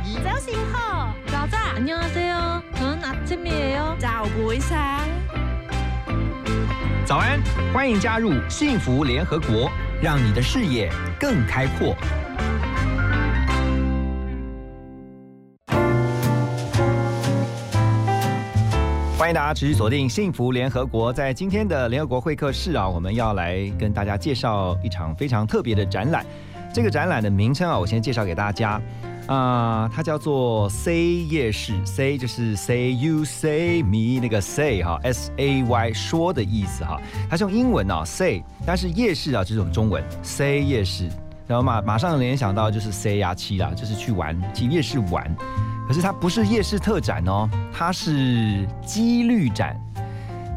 [0.00, 3.94] pagi.早醒好，早早，안녕하세요。저는아침이에요。
[3.98, 5.06] 早不sáng。
[7.04, 7.38] 早安，
[7.74, 9.70] 欢迎加入幸福联合国，
[10.00, 10.90] 让你的视野
[11.20, 11.94] 更开阔。
[19.18, 26.24] 欢迎大家持续锁定幸福联合国，在今天的联合国会客室啊，我们要来跟大家介绍一场非常特别的展览。
[26.72, 28.80] 这个展览的名称啊，我先介绍给大家
[29.27, 36.99] 啊、它叫做 Say 夜市，Say 就是 Say you say me 那个 Say 哈，S A Y 说的意思哈，
[37.29, 41.07] 它是用英文啊 Say，但是夜市啊就是用中文 Say 夜市，
[41.47, 45.33] 然后马马上联想到就是 Say 呀七啦，就是去玩去夜市玩，
[45.87, 49.79] 可是它不是夜市特展哦，它是几率展。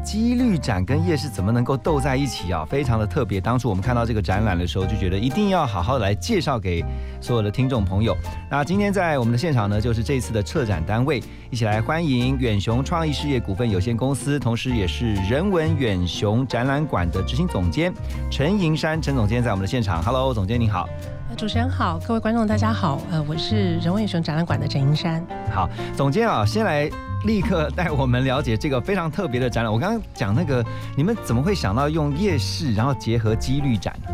[0.05, 2.63] 几率展跟夜市怎么能够斗在一起啊？
[2.63, 3.41] 非常的特别。
[3.41, 6.85] 当初我们看到这个展览的时候，就觉得一定要好好的来介绍给
[7.19, 8.15] 所有的听众朋友。
[8.47, 17.91] 那今天在我们的现场呢，就是这次的策展单位，一起来欢迎远雄创意事业股份有限公司，同时也是人文远雄展览馆的执行总监
[18.29, 20.03] 陈银山陈总监在我们的现场。
[20.03, 20.87] Hello，总监您好。
[21.27, 25.25] 呃主持人好，各位观众大家好，呃，我是人文远雄展览馆的陈银山。
[25.51, 25.67] 好，
[25.97, 26.87] 总监啊，先来
[27.25, 29.71] 立刻带我们了解这个非常特别的展览。
[29.71, 30.63] 我刚刚讲那个，
[30.95, 34.09] 你们怎么会想到用夜市，然后结合几率展呢？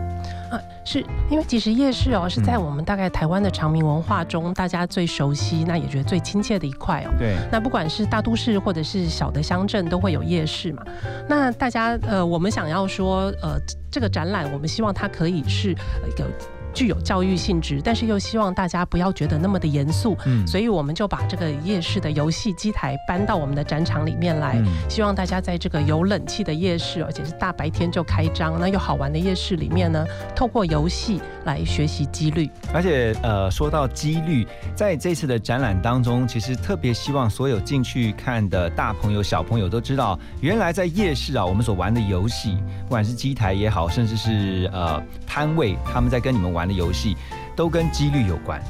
[0.51, 7.11] 啊，是因为其实夜市哦，是在我们大概台湾的长明文化中，大家最熟悉，那也觉得最亲切的一块哦。
[7.17, 10.83] 对，那不管是大都市或者是小的乡镇，都会有夜市嘛。
[11.27, 13.57] 那大家呃，我们想要说，呃，
[13.91, 16.25] 这个展览，我们希望它可以是呃一个。
[16.73, 30.05] 具有教育性质，但是又希望大家不要觉得那么的严肃，嗯所以我们就把这个夜市的游戏机台搬到我们的展场里面来，嗯希望大家在这个有冷气的夜市，而且是大白天就开张，那又好玩的夜市里面呢，
[30.35, 32.49] 透过游戏来学习几率。
[32.73, 47.17] 而且呃，说到几率，在这次的展览当中，其实特别希望所有进去看的大朋友、小朋友都知道，原来在夜市啊，我们所玩的游戏，不管是机台也好，甚至是呃摊位，他们在跟你们玩玩的游戏，
[47.55, 48.61] 都跟几率有关。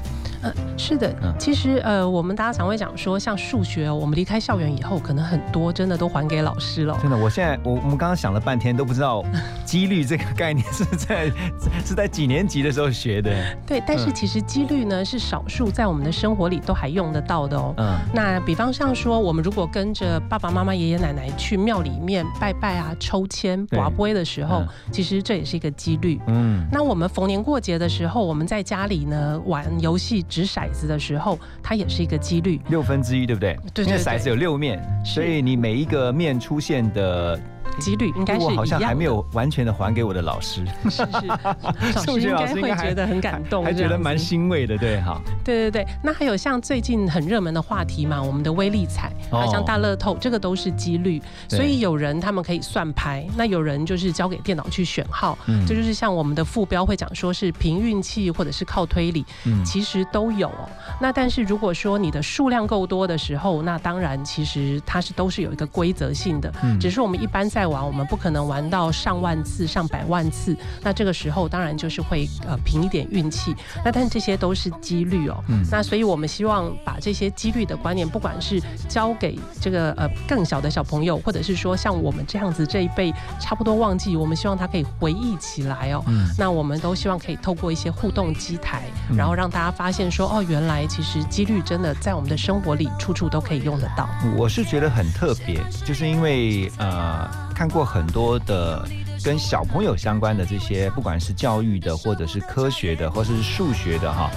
[0.43, 6.97] 嗯，是的嗯，其实呃，我们大家常会讲说，像数学哦，我们离开校园以后，可能很多真的都还给老师了。
[7.01, 9.23] 真的，我现在我我们刚刚想了半天，都不知道
[9.65, 11.31] 几率这个概念是在
[11.85, 13.31] 是在几年级的时候学的。
[13.65, 17.73] 对，但是嗯其实几率呢是少数在我们的生活里都还用得到的哦。
[17.77, 26.19] 嗯那比方像说，我们如果跟着爸爸妈妈、爷爷奶奶去庙里面拜拜啊、抽签、对拔杯的时候嗯，其实这也是一个几率。
[26.27, 32.59] 嗯，那我们逢年过节的时候，我们在家里呢玩游戏掷骰子的时候，它也是一个几率。
[32.69, 33.53] 六分之一，对不对？
[33.73, 37.37] 对对对因为骰子有六面，所以你每一个面出现的
[37.79, 38.57] 几率应该是我一样的。
[38.57, 41.27] 好像还没有完全的还给我的老师，是是，
[41.95, 45.19] 老数学师应该老师应该会觉得很感动，还觉得蛮欣慰的，对哈。
[45.43, 49.39] 对对对，那还有像最近很热门的话题嘛，我们的威力彩，哦。
[49.39, 51.21] 还有像大乐透，这个都是几率。
[51.47, 55.65] 所以有人他们可以算牌，那有人就是交给电脑去选号，嗯。
[55.65, 59.63] 这就是像我们的副标会讲说是凭运气或者是靠推理，嗯。
[59.65, 60.47] 其实都有。
[60.47, 60.69] 哦。
[60.99, 66.79] 那但是如果说你的数量够多的时候，那当然其实它是都是有一个规则性的，嗯。
[66.79, 70.55] 只是我们一般在玩，我们不可能玩到上万次、上百万次。
[70.81, 75.43] 那这个时候当然就是会呃凭一点运气，那但这些都是几率哦。
[75.47, 86.03] 嗯那所以我们希望把这些几率的观念，不管是教给这个呃更小的小朋友，或者是说像我们这样子这一辈差不多忘记，我们希望他可以回忆起来哦。
[86.07, 94.09] 嗯那我们都希望可以透过一些互动机台，嗯然后让大家发现说，哦，原来其实几率真的在我们的生活里处处都可以用得到。
[94.35, 98.87] 我是觉得很特别，就是因为呃看过很多的
[99.23, 104.29] 跟小朋友相关的这些，不管是教育的，或者是科学的，或者是数学的哈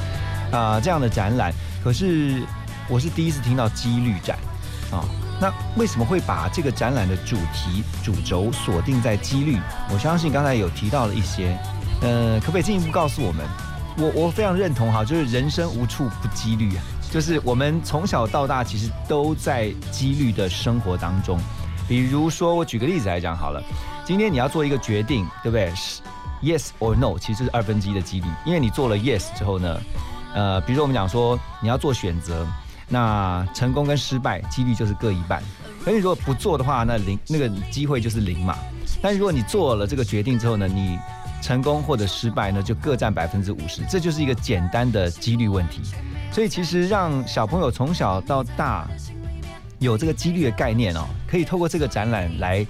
[0.53, 2.43] 啊、这样的展览，可是
[2.89, 4.39] 我是第一次听到几率展
[4.93, 5.03] 啊。
[5.41, 9.59] 那为什么会把这个展览的主题主轴锁定在几率？
[9.91, 11.59] 我相信刚才有提到了一些，
[12.03, 13.45] 呃，可不可以进一步告诉我们？
[13.97, 21.39] 我我非常认同哈，就是人生无处不几率啊，就是我们从小到大其实都在几率的生活当中。
[21.89, 23.63] 比如说，我举个例子来讲好了，
[24.05, 26.01] 今天你要做一个决定，对不对是
[26.43, 29.81] ？Yes or no，其实是二分之一的几率，因为你做了 yes 之后呢，
[30.35, 32.47] 呃，比如说我们讲说你要做选择，
[32.89, 35.43] 那成功跟失败几率就是各一半。
[35.85, 38.57] 可是如果不做的话，那零那个机会就是零嘛。
[39.03, 40.99] 但如果你做了这个决定之后呢，你
[41.43, 45.83] 成功或者失败呢，就各占百分之五十，这就是一个简单的几率问题。
[46.33, 48.89] 所以其实让小朋友从小到大
[49.85, 52.67] 有这个几率的概念哦，可以透过这个展览来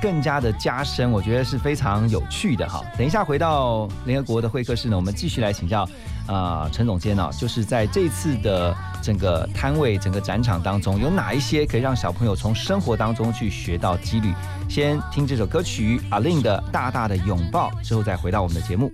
[0.00, 2.84] 更加的加深，我觉得是非常有趣的哈。
[2.98, 5.88] 等一下回到联合国的会客室呢，我们继续来请教
[6.26, 14.34] 啊陈总监呢，就是在这次的整个摊位、整个展场当中，有哪一些可以让小朋友从生活当中去学到几率？
[14.68, 18.92] 先听这首歌曲阿令的《大大的拥抱》，之后再回到我们的节目。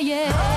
[0.00, 0.47] 不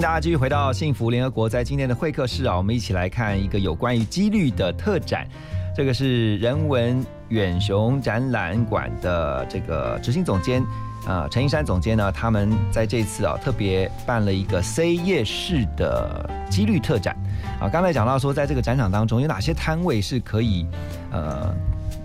[0.00, 5.28] 大家继续回到幸福联合国，在今天的会客室啊，我们一起来看一个有关于几率的特展。
[5.76, 10.64] 这个是人文远雄展览馆的这个执行总监
[11.06, 17.14] 啊、陈一山总监呢，他们在这次啊特别办了一个 C 夜市的几率特展
[17.60, 17.68] 啊。
[17.68, 20.66] 刚才讲到说，在这个展场当中有哪些摊位是可以
[21.10, 21.54] 呃，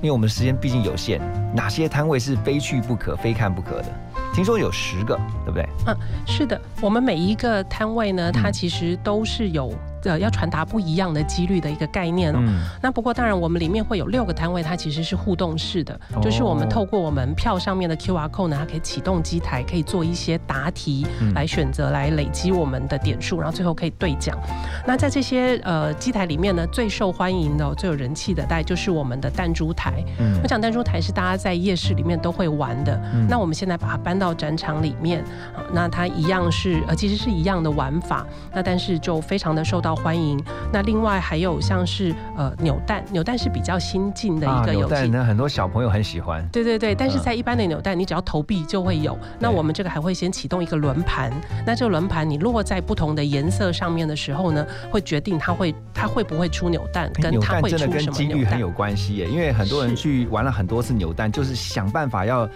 [0.02, 1.22] 因为我们时间毕竟有限，
[1.56, 3.86] 哪些摊位是非去不可、非看不可的？
[4.36, 5.66] 听说有十个，对不对？
[5.88, 5.96] 嗯
[6.28, 9.74] 是的，我们每一个摊位呢，它其实都是有
[10.10, 12.40] 呃要传达不一样的几率的一个概念哦。
[12.42, 24.38] 嗯，那不过当然，我们里面会有六个摊位，它其实是互动式的，哦就是我们透过我们票上面的 QR code 呢，它可以启动机台，可以做一些答题嗯来选择来累积我们的点数，然后最后可以兑奖。
[24.86, 30.04] 那在这些呃机台里面呢，最受欢迎的、最有人气的，大概就是我们的弹珠台。
[30.20, 35.22] 嗯我讲弹珠台是大家在夜市里面都会玩的，嗯那我们现在把它搬到展场里面，
[35.56, 40.42] 啊那它一样是呃其实是一样的玩法，那但是就非常的受到欢迎。
[40.72, 44.94] 那另外还有像是呃扭蛋，扭蛋是比较新进的一个游戏。
[44.94, 46.48] 啊扭蛋呢，很多小朋友很喜欢。
[46.50, 49.18] 对对对，但是嗯在一般的扭蛋，你只要投币就会有。
[49.40, 51.32] 那我们这个还会先启动一个轮盘，
[51.66, 58.38] 那这个轮盘你落在不同的颜色上面的时候呢，会决定它会它会不会出扭蛋，跟扭它会蛋真的跟出什么扭蛋。
[58.38, 62.50] 几率很有关系耶，因为很多人去玩了很多次扭蛋，就是想办法要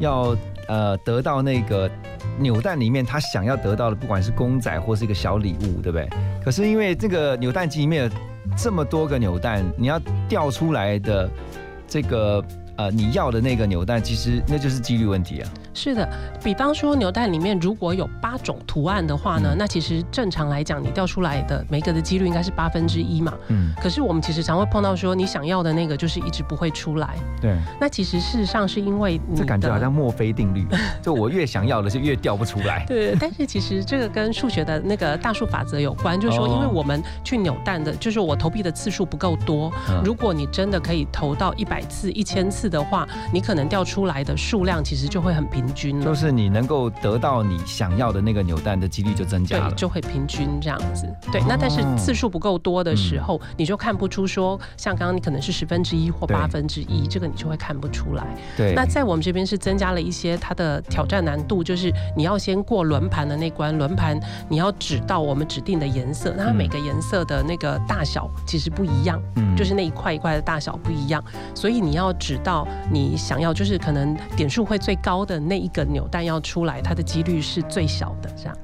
[0.00, 0.36] 要
[0.68, 1.90] 呃得到那个
[2.38, 6.08] 扭蛋里面他想要得到的，不管是公仔或是一个小礼物，对不对？
[6.44, 8.10] 可是因为这个扭蛋机里面有
[8.56, 11.28] 这么多个扭蛋，你要掉出来的
[11.86, 12.44] 这个
[12.76, 15.50] 呃你要的那个扭蛋，其实那就是几率问题啊。
[15.74, 16.08] 是的，
[16.42, 23.34] 比方说扭蛋里面如果有八种图案的话呢，嗯那其实正常来讲，你掉出来的每个的几率应该是八分之一嘛。
[23.48, 27.16] 嗯，可是我们其实常会碰到说，你想要的那个就是一直不会出来。
[27.40, 30.66] 对，那其实事实上是因为你这感觉好像墨菲定律，
[31.02, 32.84] 就我越想要的是越掉不出来。
[32.86, 39.72] 对，但是其实这个跟数学的那个大数法则有关，就是说，哦因为我们去扭蛋的，就是我投币的次数不够多。
[39.88, 46.04] 嗯如果你真的可以投到一百次、一千次的话，你可能掉出来的数量其实就会很平均了。
[46.04, 49.76] 就是你能够得到你想要的那个扭蛋的几率就增加了对，。
[49.76, 51.06] 就会平均这样子。
[51.30, 58.26] 对，哦那但是次数不够多的时候，你就看不出说，像刚刚你可能是十分之一或八分之一，这个你就会看不出来。
[58.56, 64.18] 对，那在我们这边是增加了一些它的挑战难度，就是你要先过轮盘的那关，轮盘
[64.48, 71.22] 你要指到我们指定的颜色，那它嗯每个颜色的那个大小其实不一样，嗯就是那一块一块的大小不一样，
[71.54, 78.56] 所以你要指到你想要，就是可能点数会最高的那那一个扭蛋要出来，它的几率是最小的，这样。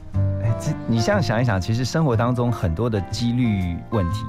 [0.42, 4.24] 哎，这你这样想一想，其实生活当中很多的几率问题，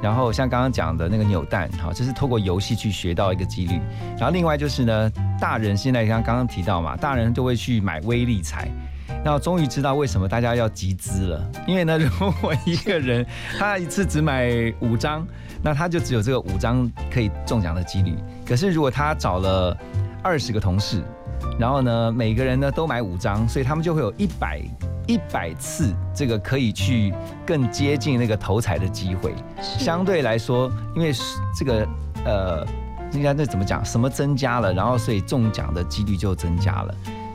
[0.00, 3.78] 然后像刚刚讲的那个扭蛋，好，这是透过游戏去学到一个几率。
[4.16, 8.66] 然后另外就是呢，大人现在像刚刚提到嘛，大人都会去买威力彩。
[9.22, 13.26] 那终于知道为什么大家要集资了，因为呢，如果一个人
[13.58, 14.48] 他一次只买
[14.80, 15.26] 五张，
[15.62, 18.16] 那他就只有这个五张可以中奖的几率。
[18.46, 19.76] 可是如果他找了
[20.22, 21.02] 二十个同事，
[21.58, 24.60] 然后呢，每个人呢都买五张，所以他们就会有一百
[25.06, 27.12] 一百次这个可以去
[27.46, 29.34] 更接近那个头彩的机会。
[29.60, 31.22] 相对来说，因为是
[31.58, 31.88] 这个
[32.24, 32.66] 呃，
[33.12, 33.84] 应该那怎么讲？
[33.84, 36.94] 什么增加了，然后所以中奖的几率就增加了，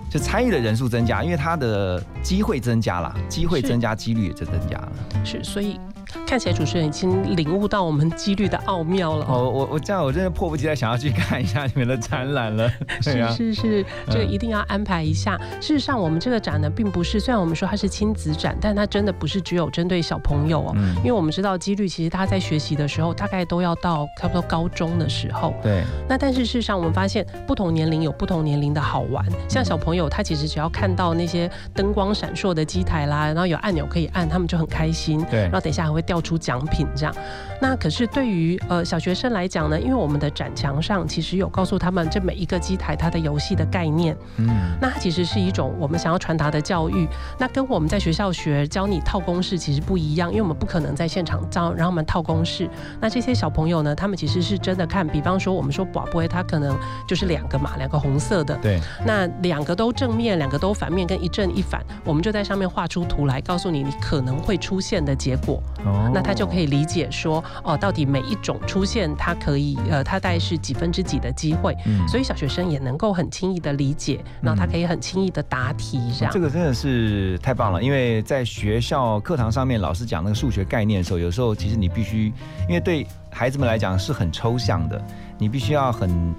[0.10, 4.92] 就参与的人数增加，因为他的机会增加了，机会增加，几率也就增加了。
[5.24, 5.80] 是，所以
[6.26, 9.26] 看起来主持人已经领悟到我们几率的奥妙了。
[9.28, 12.70] 哦，我我这样我真的迫不及待想要去看一下你们的展览了。
[13.04, 15.38] 对是啊，是是，这个嗯一定要安排一下。
[15.62, 20.74] 事实上，我们这个展呢，并不是虽然我们说它是亲子展，但它真的不是只有针对小朋友哦。
[20.76, 25.54] 嗯因为我们知道几率，其实他在学习的时候，大概都要到差不多高中的时候。
[25.62, 29.26] 对，那但是事实上，我们发现不同年龄有不同年龄的好玩。
[29.50, 35.24] 像小朋友，他其实只要看到那些灯光闪烁的机台啦，然后有按钮可以按，他们就很开心。
[35.30, 37.16] 对然后等一下会掉出奖品这样。
[37.64, 44.50] 那可是对于呃小学生来讲呢，因为我们的展墙上其实有告诉他们这每一个机台它的游戏的概念，嗯，
[44.82, 47.08] 那它其实是一种我们想要传达的教育。
[47.40, 52.70] 那跟我们在学校学教你套公式其实不一样，因为我们不可能在现场教让他们套公式。
[53.00, 56.78] 那这些小朋友呢，他们其实是真的看，比方说我们说宝贝，它可能
[57.08, 65.64] 就是两个嘛，两个红色的，对，那两个都正面，两个都反面，跟一正一反，我们就在上面画出图来，告诉你你可能会出现的结果。
[65.86, 76.34] 哦那他就可以理解说，哦，到底每一种出现，它可以，呃，它大概是几分之几的机会，嗯所以小学生也能够很轻易的理解，然后他可以很轻易的答题，这样。
[76.34, 82.34] 这个真的是太棒了，因为在学校课堂上面，老师讲那个数学概念的时候，有时候其实你必须，
[82.68, 85.02] 因为对孩子们来讲是很抽象的，
[85.38, 86.36] 你必须要很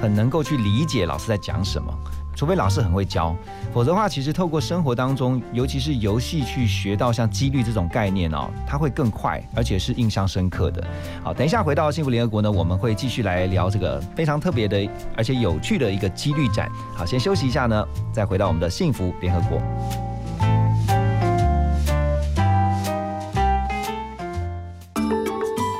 [0.00, 1.92] 很能够去理解老师在讲什么。
[2.38, 3.34] 除非老师很会教，
[3.74, 10.86] 否则的话，其实透过生活当中，尤其是游戏去学到像几率这种概念哦，它会更快，而且是印象深刻的。
[11.24, 16.70] 好，等一下回到幸福联合国呢，我们会继续来聊这个非常特别的而且有趣的一个几率展。
[16.94, 19.58] 好，先休息一下呢，再回到我们的幸福联合国。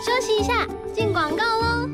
[0.04, 1.88] 休息一下，进广告喽。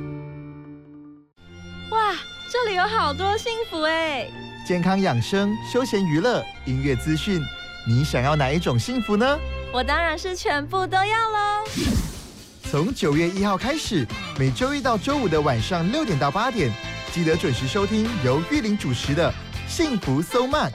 [1.91, 2.15] 哇，
[2.51, 4.27] 这里有好多幸福哎！
[4.65, 7.39] 健康养生、休闲娱乐、音乐资讯，
[7.87, 9.39] 你想要哪一种幸福呢？
[9.71, 11.65] 我当然是全部都要喽。
[12.71, 14.07] 从九月一号开始，
[14.39, 16.73] 每周一到周五的晚上六点到八点，
[17.13, 19.31] 记得准时收听由玉玲主持的
[19.71, 20.71] 《幸福 So Much》。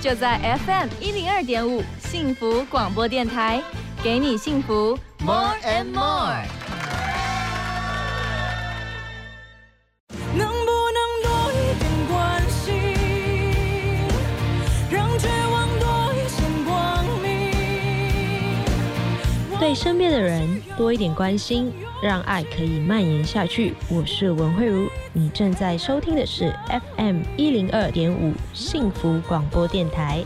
[0.00, 3.62] 就在 FM 一零二点五幸福广播电台，
[4.02, 6.61] 给你幸福 More and more。
[19.74, 23.74] 身边的人多一点关心，让爱可以蔓延下去。
[23.88, 26.54] 我是文慧茹，你正在收听的是
[26.96, 30.24] FM 一零二点五幸福广播电台。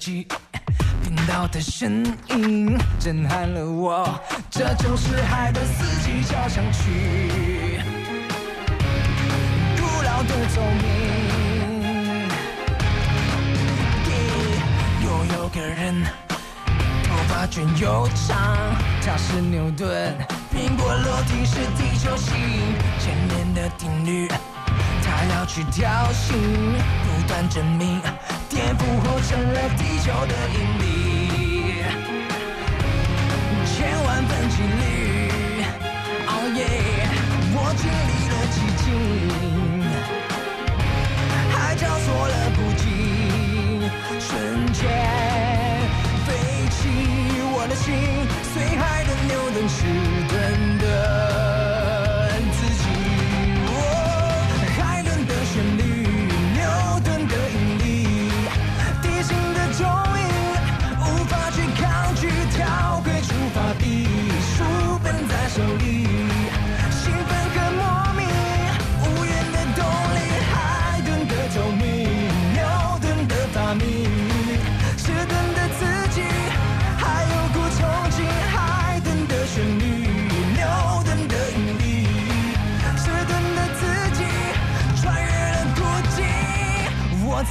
[0.00, 0.26] 机，
[1.04, 4.18] 听到的声音震撼了我，
[4.50, 7.78] 这就是海的四季交响曲，
[9.76, 10.88] 古老的奏鸣，
[15.04, 16.02] 又有个人。
[17.04, 18.56] 头发卷又长，
[19.04, 20.16] 他是牛顿，
[20.50, 24.26] 苹果落地是地球吸引，千年的定律，
[25.04, 26.32] 他要去挑衅，
[27.04, 28.00] 不断证明，
[28.50, 30.84] 颠覆后成了地球的引力，
[33.64, 35.30] 千万分几率
[36.26, 36.66] ，Oh yeah，
[37.54, 38.86] 我经历了寂静，
[41.52, 42.84] 海角错了不惊，
[44.18, 44.28] 瞬
[44.72, 44.78] 间
[46.26, 46.28] 飞
[46.70, 46.78] 起
[47.54, 47.86] 我的心，
[48.52, 49.78] 随海的牛顿迟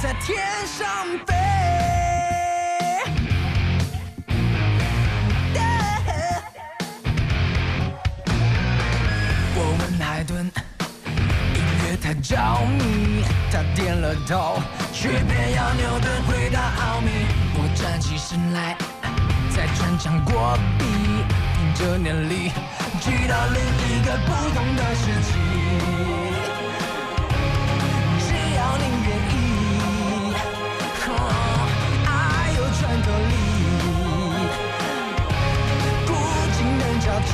[0.02, 0.88] 在天上
[1.26, 1.34] 飞。
[9.54, 10.50] 我问海顿，
[11.54, 14.58] 音乐太着迷，他点了头，
[14.90, 17.10] 却偏要牛顿回答奥秘。
[17.56, 18.74] 我站起身来，
[19.54, 20.86] 在穿墙过壁，
[21.58, 22.50] 凭着念力，
[23.02, 25.49] 去到另一个不同的世纪。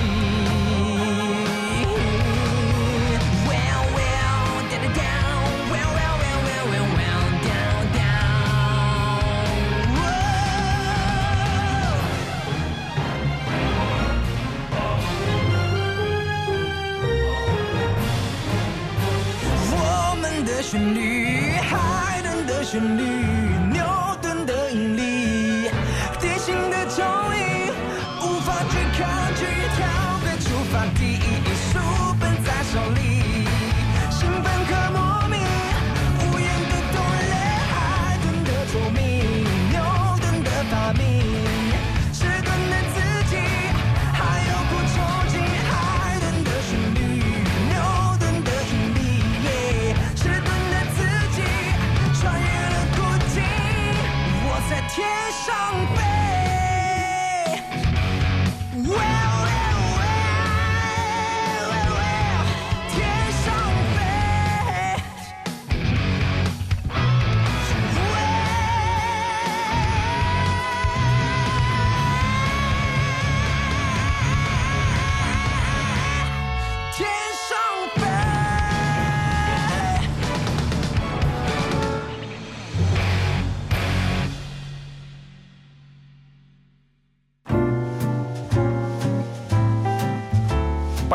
[0.06, 0.55] 能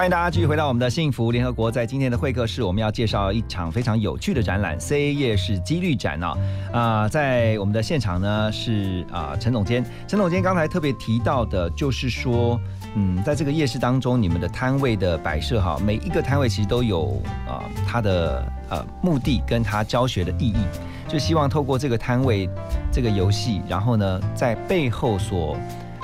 [0.01, 1.71] 欢迎大家继续回到我们的幸福联合国。
[1.71, 6.37] 在今天的会客室，我们要介绍一场非常有趣的展览 ——C A 夜市几率展啊！
[6.73, 9.85] 啊、在我们的现场呢是啊、陈总监。
[10.07, 12.59] 陈总监刚才特别提到的，就是说，
[12.95, 20.57] 嗯，在这个夜市当中，你们的摊位的摆设哈，每一个摊位其实都有啊、它的呃目的跟它教学的意义，
[21.07, 22.49] 就希望透过这个摊位
[22.91, 25.55] 这个游戏，然后呢，在背后所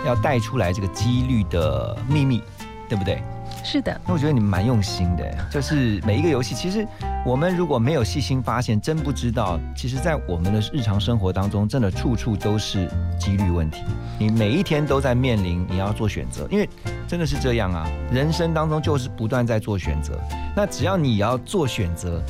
[0.06, 2.44] 要带出来这个几率的秘密，
[2.88, 3.24] 对不对？
[3.70, 6.88] 是的，那我觉得你们蛮用心的，就是每一个游戏，其实
[7.26, 13.84] 我们如果没有细心发现，真不知道，其实在我们的日常生活当中，真的处处都是几率问题。
[14.18, 16.70] 你每一天都在面临你要做选择，因为
[17.10, 20.18] 真的是这样啊，人生当中就是不断在做选择。
[20.56, 22.24] 那只要你要做选择，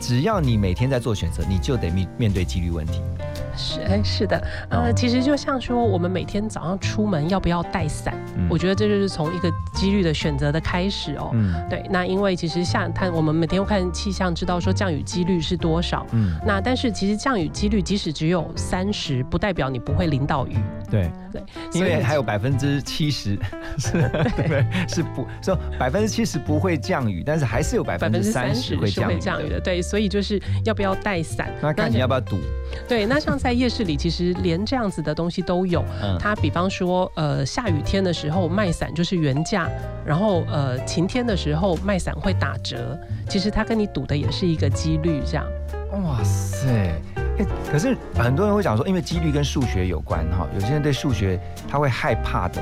[0.00, 3.00] 只要你每天在做选择，你就得面面对几率问题。
[3.56, 11.30] 是哎是的，呃，其实就像说我们每天早上出门要不要带伞，嗯我觉得这就是从一个几率的选择的开始哦。
[11.32, 16.06] 嗯对，那因为其实下看我们每天看气象，知道说降雨几率是多少。
[16.12, 20.56] 嗯，那但是其实降雨几率即使只有三十，不代表你不会淋到雨。
[20.90, 21.42] 对，对，
[21.72, 23.36] 因为还有百分之七十
[23.78, 24.10] 是
[24.88, 29.14] 是不说百分之七十不会降雨，但是还是有百百分之三三十是会降雨的。
[29.14, 31.50] 会降雨的，对，所以就是要不要带伞？
[31.60, 32.38] 那看你要不要赌。
[32.86, 35.80] 对，那像在夜市里，其实连这样子的东西都有。
[36.02, 39.70] 嗯它比方说，呃，下雨天的时候卖伞就是原价，
[40.04, 42.98] 然后呃晴天的时候卖伞会打折。
[43.28, 45.46] 其实它跟你赌的也是一个几率，这样。
[45.92, 46.66] 哇塞！
[47.38, 52.60] 哎，可是很多人会讲说，因为几率跟数学有关哈，有些人对数学他会害怕的，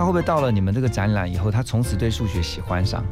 [0.00, 3.04] 他会不会到了你们这个展览以后，他从此对数学喜欢上？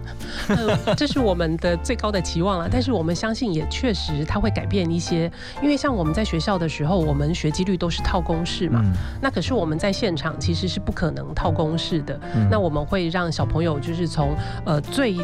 [0.48, 2.66] 呃 这是我们的最高的期望了。
[2.66, 5.30] 但是我们相信，也确实他会改变一些，
[5.62, 8.80] 因为像我们在学校的时候，我们学几率都是套公式嘛。
[8.82, 12.18] 嗯那可是我们在现场其实是不可能套公式的。
[12.34, 15.14] 嗯那我们会让小朋友就是从呃最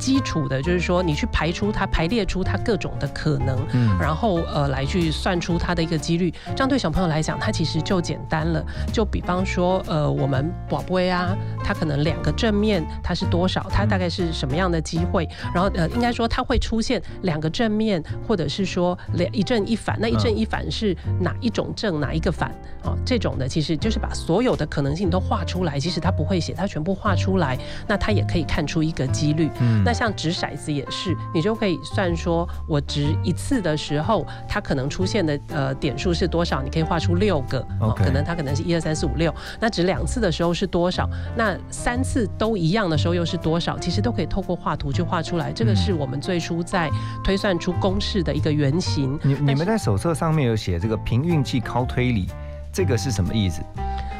[0.00, 8.64] 基础的，就是说你去排出它排列出它各种的可能，嗯然后呃来去算出它的一个几率，这样对小朋友来讲，它其实就简单了。
[8.92, 22.50] 就比方说，呃，我们宝贝啊，它可能两个正面它是多少，它大概是什么样的机会，然后呃，应该说它会出现两个正面，或者是说两一正一反，那一正一反是哪一种正哪一个反
[22.84, 29.50] 哦，这种的其实就是把所有的可能性都画出来，即使他不会写，他全部画出来，那他也可以看出一个几率。
[29.60, 36.62] 嗯那像掷骰子也是，你就可以算说，我掷一次的时候，它可能出现的呃点数是多少？
[36.62, 37.60] 你可以画出六个，
[37.96, 39.34] 可能它可能是一二三四五六。
[39.58, 41.10] 那掷两次的时候是多少？
[41.36, 43.76] 那三次都一样的时候又是多少？
[43.80, 45.50] 其实都可以透过画图去画出来。
[45.50, 46.88] 这个是我们最初在
[47.24, 49.18] 推算出公式的一个原型。
[49.24, 52.28] 你你们在手册上面有写这个凭运气靠推理，
[52.72, 53.60] 这个是什么意思？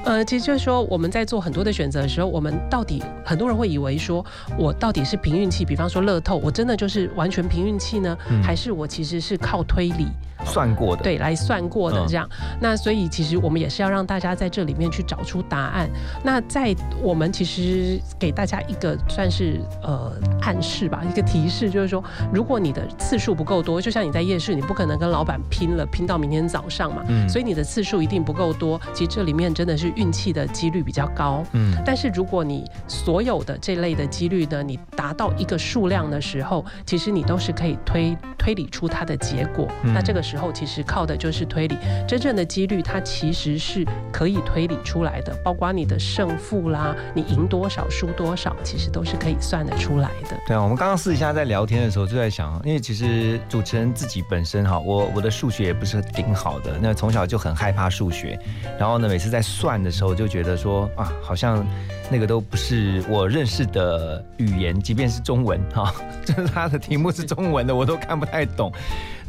[0.04, 4.24] 呃，其实就是说我们在做很多的选择的时候，我们到底很多人会以为说
[4.58, 10.06] 我到底是凭运气，比方说乐透，我真的就是完全凭运气呢，嗯还是我其实是靠推理？
[10.44, 12.28] 算过的，对，来算过的嗯这样。
[12.60, 15.88] 那所以其实我们也是要让大家在这里面去找出答案。
[16.22, 28.80] 那在我们其实给大家一个算是呃暗示吧，一个提示，就是说，如果你的次数不够多，就像你在夜市，你不可能跟老板拼了，拼到明天早上嘛，嗯所以你的次数一定不够多。
[28.92, 31.44] 其实这里面真的是运气的几率比较高。
[31.52, 39.68] 嗯但是如果你所有的这类的几率呢，你达到一个数量的时候，其实你都是可以推推理出它的结果。
[39.82, 50.36] 嗯那这个时候其实靠的就是推理，真正的几率它其实是可以推理出来的，包括你的胜负啦，你赢多少输多少，其实都是可以算得出来的。
[50.46, 58.38] 对啊，我们刚刚私底下在聊天的时候就在想，因为其实主持人自己本身哈，我我的数学也不是顶好的，那从小就很害怕数学，
[58.78, 61.66] 然后呢，每次在算的时候就觉得说啊，好像
[62.08, 65.92] 那个都不是我认识的语言，即便是中文哈，
[66.24, 68.70] 就是他的题目是中文的，我都看不太懂。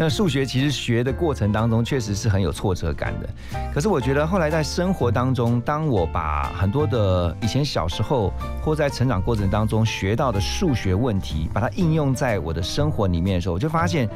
[0.04, 3.30] 那数学其实学的过程当中确实是很有挫折感的，
[3.72, 8.34] 可是我觉得后来在生活当中，当我把很多的以前小时候
[8.64, 14.10] 或在成长过程当中学到的数学问题，把它应用在我的生活里面的时候，我就发现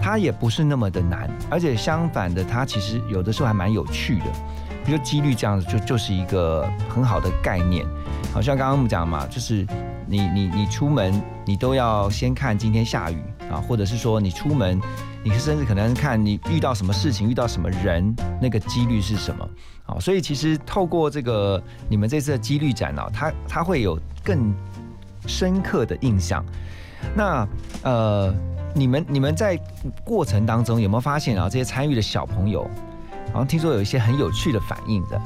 [0.00, 4.24] 它也不是那么的难，而且相反的，它其实有的时候还蛮有趣的。
[4.86, 7.84] 比如几率这样子，就就是一个很好的概念。
[8.32, 9.66] 好像刚刚我们讲嘛，就是
[10.06, 14.80] 你你你出门，你都要先看今天下雨啊，或者是说你出门，
[15.22, 19.48] 你甚至可能看你遇到什么事情，遇到什么人，那个几率是什么。
[19.84, 24.54] 好，所以其实透过这个你们这次的几率展啊，它它会有更
[25.26, 26.44] 深刻的印象。
[27.14, 27.46] 那
[27.82, 28.34] 呃，
[28.74, 29.58] 你们你们在
[30.04, 32.62] 过程当中有没有发现啊，这些参与的小朋友，
[33.32, 35.20] 好像听说有一些很有趣的反应的。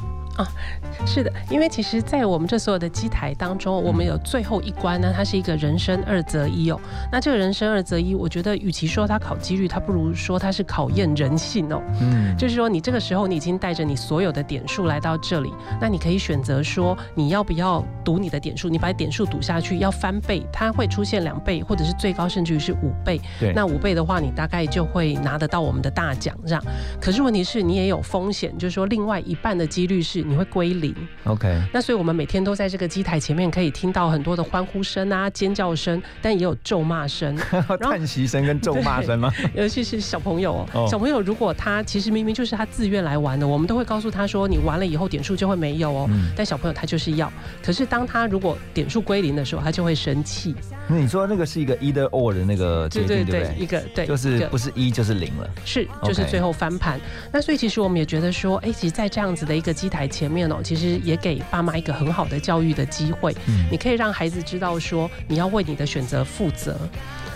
[1.06, 6.80] 是的，因为其实，在我们这所有的机台当中，我们有最后一关呢，它是一个人生二择一哦。
[7.12, 11.82] 那这个人生二择一，我觉得与其说它考几率，它不如说它是考验人性哦。
[12.00, 23.20] 嗯，就是说，你这个时候你已经带着你所有的点数来到这里，那你可以选择说你要不要赌你的点数，你把点数赌下去要翻倍，它会出现两倍，或者是最高甚至于是五倍。
[23.38, 26.64] 对那五倍的话，你大概就会拿得到我们的大奖这样。
[27.00, 30.94] 可是问题是你也有风险，就是说另外一半的几率是你会归零。
[31.24, 37.36] OK，那所以我们每天都在这个机台前面可以听到很多的欢呼声啊、尖叫声，但也有咒骂声。
[37.80, 39.32] 叹息声跟咒骂声吗？
[39.54, 46.06] 尤其是小朋友哦哦，小朋友如果他其实明明就是他自愿来玩的，我们都会告诉他说，你玩了以后点数就会没有哦。
[46.10, 47.32] 嗯但小朋友他就是要，
[47.62, 50.54] 可是当他如果点数归零的时候，他就会生气。
[50.88, 53.54] 那你说那个是一个 either or 的那个对不对？
[53.58, 55.48] 一个对，就是不是一就是零了。
[55.64, 57.00] 是，就是最后翻盘。
[57.32, 63.34] 那所以其实我们也觉得说，哎、其实，在这样子的一个机台前面哦，其实也给爸妈一个很好的教育的机会。
[63.48, 66.72] 嗯你可以让孩子知道说，你要为你的选择负责。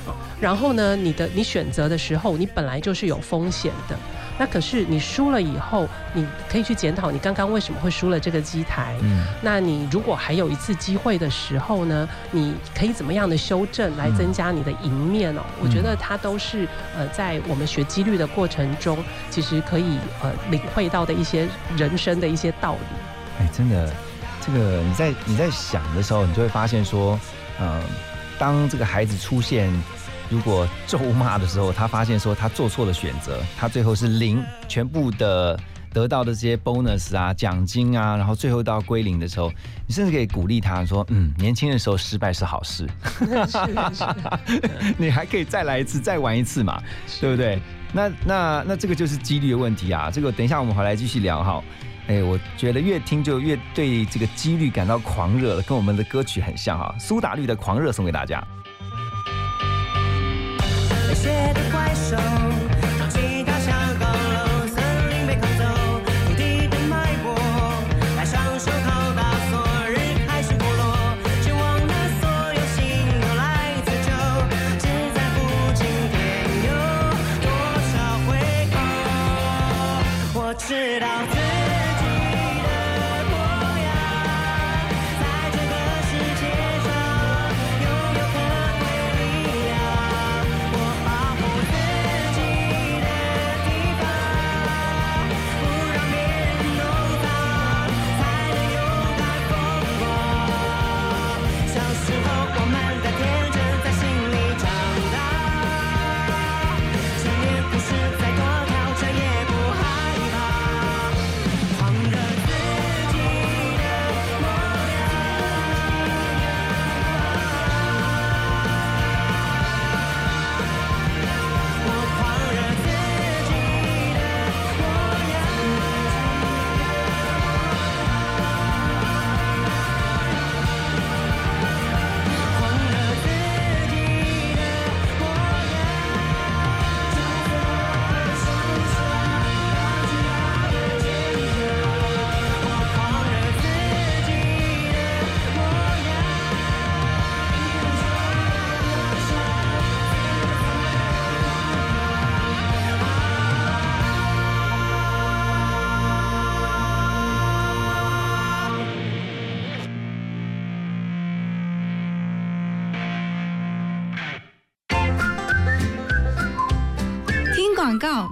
[0.07, 3.99] 哦然后呢，你的你选择的时候，你本来就是有风险的。
[4.39, 8.97] 那可是你输了以后，你可以去检讨你刚刚为什么会输了这个机台。
[9.03, 15.43] 嗯那你如果还有一次机会的时候呢，你可以怎么样的修正来增加你的赢面哦？
[15.63, 18.97] 我觉得它都是呃在我们学几率的过程中，
[19.31, 23.41] 其实可以呃领会到的一些人生的一些道理。
[23.41, 23.93] 哎，真的，
[24.45, 27.19] 这个你在你在想的时候，你就会发现说，
[27.59, 27.81] 呃，
[28.39, 29.71] 当这个孩子出现
[30.31, 35.59] 如果咒骂的时候，他发现说他做错了选择，他最后是零，全部的
[35.93, 39.51] 得到的这些 bonus 啊、奖金啊，然后最后到归零的时候，
[39.87, 42.87] 你甚至可以鼓励他说：“嗯，年轻的时候失败是好事，
[44.99, 46.83] 你还可以再来一次，再玩一次嘛，
[47.21, 47.59] 对不对？”
[47.91, 50.11] 那那那这个就是几率的问题啊。
[50.11, 51.65] 这个等一下我们回来继续聊哈。
[52.07, 56.95] 哎，我觉得越听就越对这个几率感到狂热了，跟我们的歌曲很像哈。
[56.99, 58.47] 苏打绿的《狂热》送给大家。
[61.21, 62.17] 雪的怪兽，
[62.97, 64.77] 放弃高墙高楼，森
[65.11, 65.65] 林被扛走，
[66.29, 67.35] 土地的脉搏，
[68.17, 69.59] 把双手拷打，昨
[69.91, 72.23] 日还是剥落，却忘了所
[72.55, 74.09] 有幸运都来自就，
[74.79, 75.37] 只在乎
[75.75, 76.17] 今天
[76.67, 76.71] 有
[77.43, 77.47] 多
[77.91, 77.95] 少
[78.29, 78.31] 回
[78.73, 78.77] 扣，
[80.41, 81.18] 我知道。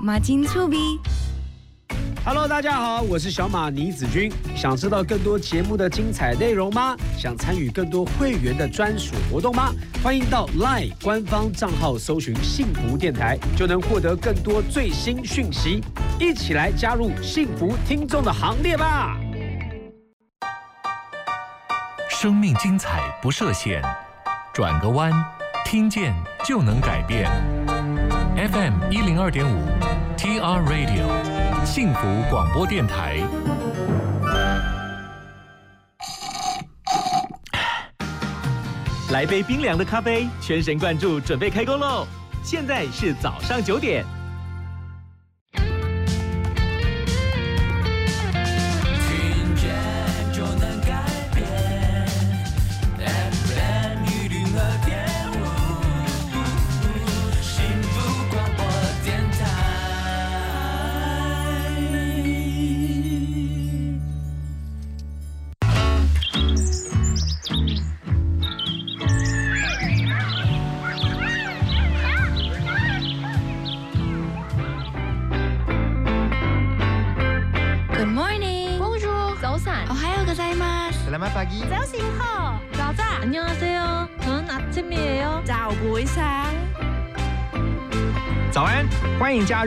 [0.07, 1.01] 马金粗逼。
[2.25, 4.31] Hello，大家好，我是小马倪子君。
[4.55, 6.97] 想知道更多节目的精彩内容吗？
[7.19, 9.73] 想参与更多会员的专属活动吗？
[10.05, 15.83] 欢迎到 LINE 官方账号搜寻“幸福电台”，就能获得更多最新讯息。
[16.21, 19.19] 一起来加入幸福听众的行列吧！
[22.09, 23.83] 生命精彩不设限，
[24.55, 25.12] 转个弯，
[25.64, 26.14] 听见
[26.45, 27.29] 就能改变。
[28.37, 29.64] FM 一零二点五
[30.16, 32.00] ，TR Radio，幸福
[32.31, 33.20] 广播电台。
[39.12, 42.07] 来杯冰凉的咖啡，全神贯注，准备开工喽！
[42.42, 44.05] 现在是早上九点。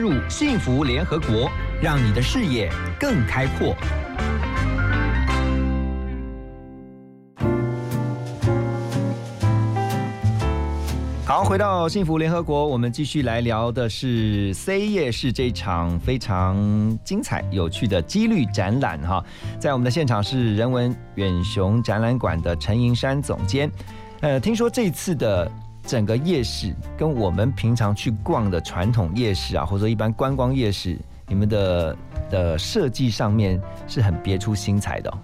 [0.00, 1.50] 入幸福联合国，
[1.82, 3.76] 让你的视野更开阔。
[11.26, 19.24] 好，回到幸福联合国，我们继续来聊的是 C 夜市这场非常精彩、有趣的几率展览哈。
[19.60, 23.70] 在我们的现场是人文远雄展览馆的陈银山总监。
[24.22, 25.50] 呃，听说这次的
[25.82, 31.96] 整个夜市跟我们平常去逛的传统夜市啊，或者说一般观光夜市，你们的
[32.30, 35.18] 的设计上面是很别出心裁的、哦，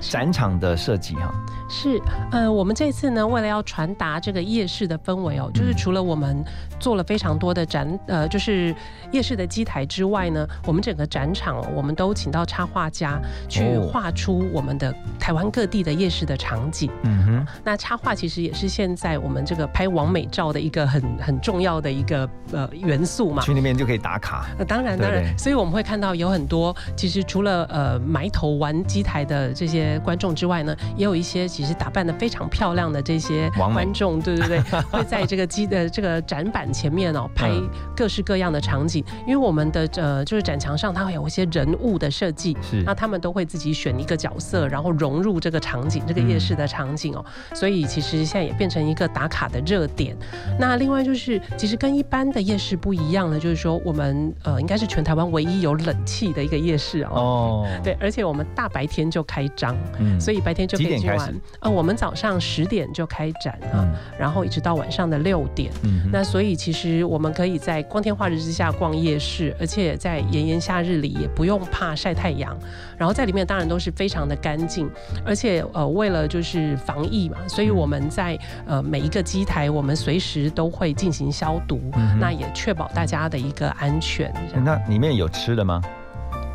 [0.00, 1.34] 展场的设计哈。
[1.68, 2.00] 是，
[2.30, 6.44] 呃，我们这次呢，为了要传达这个夜市的氛围哦，就是除了我们
[6.78, 8.74] 做了非常多的展，呃，就是
[9.12, 16.90] 夜市的机台之外呢，我们整个展场我们都请到插画家去哦画出我们的台湾各地的夜市的场景。
[17.04, 23.42] 嗯哼，那插画其实也是现在我们这个拍完美照的一个很很重要的一个呃元素嘛。
[23.42, 24.46] 去那边就可以打卡。
[24.58, 34.60] 呃，当然，当然，对所以我们会看到有很多，其实除了呃埋头玩机台的这些些观众之外呢，也有一些其实打扮的非常漂亮的这些观众，对对对，
[34.92, 50.16] 会在这个机的 这个展板前面哦拍嗯各式各样的场景，因为我们的呃就是展墙上它会有一些人物的设计，是那他们都会自己选一个角色，然后融入这个场景，这个夜市的场景哦，所以其实现在也变成一个打卡的热点。
[50.60, 57.10] 那另外就是，其实跟一般的夜市不一样的，就是说我们呃应该是全台湾唯一有冷气的一个夜市哦。
[57.14, 61.34] 哦，对，而且我们大白天就开张，嗯所以白天就可以去玩。
[61.60, 65.72] 呃，我们早上十点就开展啊，嗯然后一直到晚上的六点。
[65.82, 72.56] 嗯那所以其实我们可以在光天化日之下逛夜市，而且在炎炎夏日里也不用怕晒太阳。
[72.96, 74.90] 然后在里面当然都是非常的干净，
[75.24, 84.32] 而且呃为了就是防疫嘛，所以我们在呃每一个机台我们随时都会进行消毒，嗯那也确保大家的一个安全。
[84.64, 85.82] 那里面有吃的吗？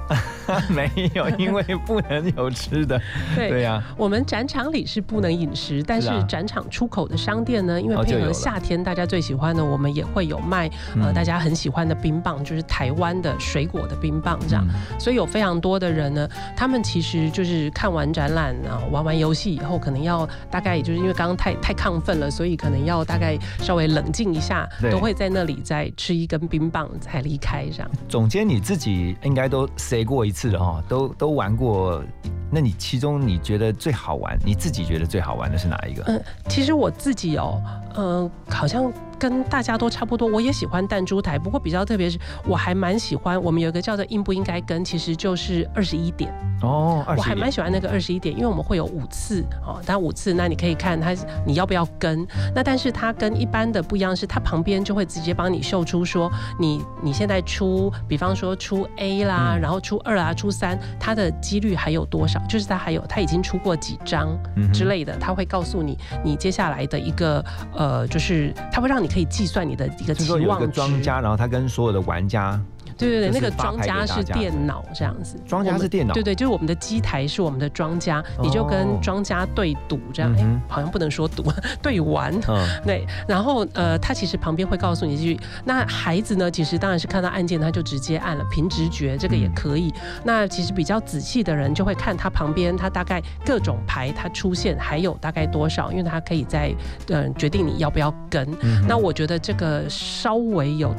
[0.69, 2.99] 没有，因为不能有吃的。
[3.35, 14.65] 对对呀，我们展场里是不能饮食，但是展场出口的商店呢，因为配合夏天大家最喜欢的，我们也会有卖呃嗯大家很喜欢的冰棒，就是台湾的水果的冰棒这样。
[14.67, 27.89] 嗯所以有非常多的人呢，他们其实就是看完展览啊，玩完游戏以后，可能要大概就是因为刚刚太太亢奋了，所以可能要大概稍微冷静一下，都会在那里再吃一根冰棒才离开这样。
[28.07, 32.03] 总监你自己应该都谁过一次的哈，都都玩过。
[32.49, 36.03] 那你其中你觉得最好玩，你自己觉得最好玩的是哪一个？
[36.07, 37.61] 嗯，其实我自己有，
[37.95, 40.27] 嗯，好像跟大家都差不多。
[40.27, 46.33] 我也喜欢弹珠台，不过比较特别是，我还蛮喜欢我们有一个叫做应不应该跟，其实就是二十一点。
[46.61, 51.13] 哦，我还蛮喜欢那个二十一点，因为我们会有五次哦，但五次那你可以看它
[51.45, 52.25] 你要不要跟。
[52.55, 62.39] 那但是它跟一般的不一样，是它旁边就会直接帮你秀出说你你现在出，比方说出 A 啦，嗯然后出二啊，出三，它的几率还有多少？
[62.47, 64.29] 就是它还有它已经出过几张
[64.73, 70.67] 之类的，它会告诉你你接下来的一个呃，就是它会让你可以计算你的一个期是说有一个望值。
[70.69, 72.59] 庄家，然后他跟所有的玩家，
[72.97, 81.43] 对对对，那个庄家是电脑这样子，庄家是电脑对对，就是我们的机台是我们的庄家，你就哦跟庄家对赌这样，哎、嗯哼好像不能说赌，
[81.81, 82.33] 对玩。
[82.47, 85.39] 嗯， 对，然后呃，他其实旁边会告诉你一句。
[85.65, 89.93] 那孩子呢，其实当然是看到按键，他就直接按了，凭直觉这个也嗯可以。
[90.23, 96.73] 那其实比较仔细的人就会看他旁边，他大概各种牌它出现还有大概多少，因为他可以在
[97.09, 98.47] 嗯、呃决定你要不要跟。
[98.87, 100.93] 那我觉得这个稍微有。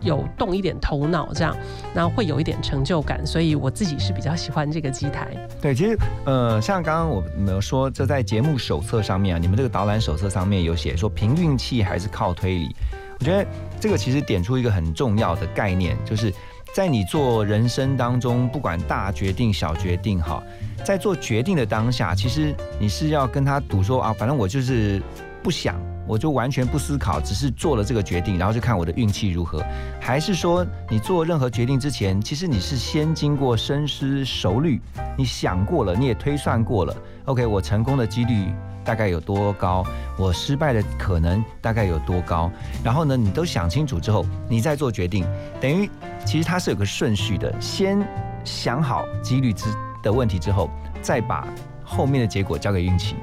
[0.00, 1.56] 有动一点头脑，这样，
[1.94, 5.28] 然后会有一点成就感，所以我自己是比较喜欢这个机台。
[5.60, 12.74] 对，其实呃，像刚刚我们有说，这在节目手册上面啊，你们这个导览手册上面有写说，凭运气还是靠推理。
[13.20, 13.44] 我觉得
[13.80, 16.32] 这个其实点出一个很重要的概念，就是
[16.72, 20.40] 在你做人生当中，不管大决定、小决定，哈，
[20.84, 25.02] 在做决定的当下，其实你是要跟他赌说啊，反正我就是
[25.42, 25.74] 不想，
[26.08, 29.62] 我就完全不思考，只是做了这个决定，然后就看我的运气如何。
[30.00, 34.80] 还是说，你做任何决定之前，其实你是先经过深思熟虑，
[35.16, 36.96] 你想过了，你也推算过了。
[37.26, 38.50] OK，我成功的几率
[38.82, 39.84] 大概有多高，
[40.18, 42.50] 我失败的可能大概有多高。
[42.82, 45.26] 然后呢，你都想清楚之后，你再做决定，
[45.60, 45.90] 等于
[46.24, 48.02] 其实它是有个顺序的，先
[48.44, 49.66] 想好几率之
[50.02, 50.70] 的问题之后，
[51.02, 51.46] 再把
[51.84, 53.16] 后面的结果交给运气，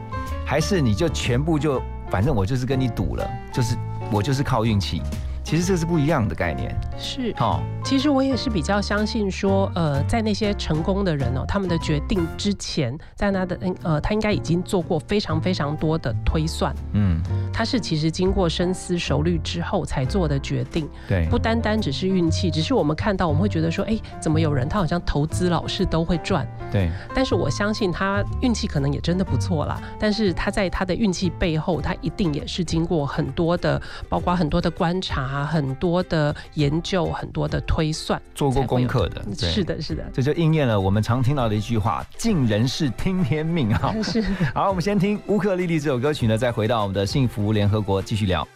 [0.46, 3.76] 还是你就全部就反正我就是跟你赌了，就是
[4.12, 5.02] 我就是靠运气。
[5.44, 17.22] 其实这是不一样的概念，是，哦，其实我也是比较相信说，呃，在那些成功的人哦，他们的决定之前，在他的呃，他应该已经做过非常非常多的推算，嗯，
[17.54, 40.04] 他是其实经过深思熟虑之后才做的决定，对，不单单只是运气，只是我们看到我们会觉得说，哎，怎么有人他好像投资老是都会赚，对，但是我相信他运气可能也真的不错啦，但是他在他的运气背后，他一定也是经过很多的，包括很多的观察、很多的研究、很多的推算，做过功课的，是的，是的。
[40.14, 44.22] 这就应验了我们常听到的一句话：“尽人事，听天命。”哈， 是。
[44.54, 48.48] 好，我们先听乌克丽丽这首歌曲呢，再回到我们的幸福联合国继续聊。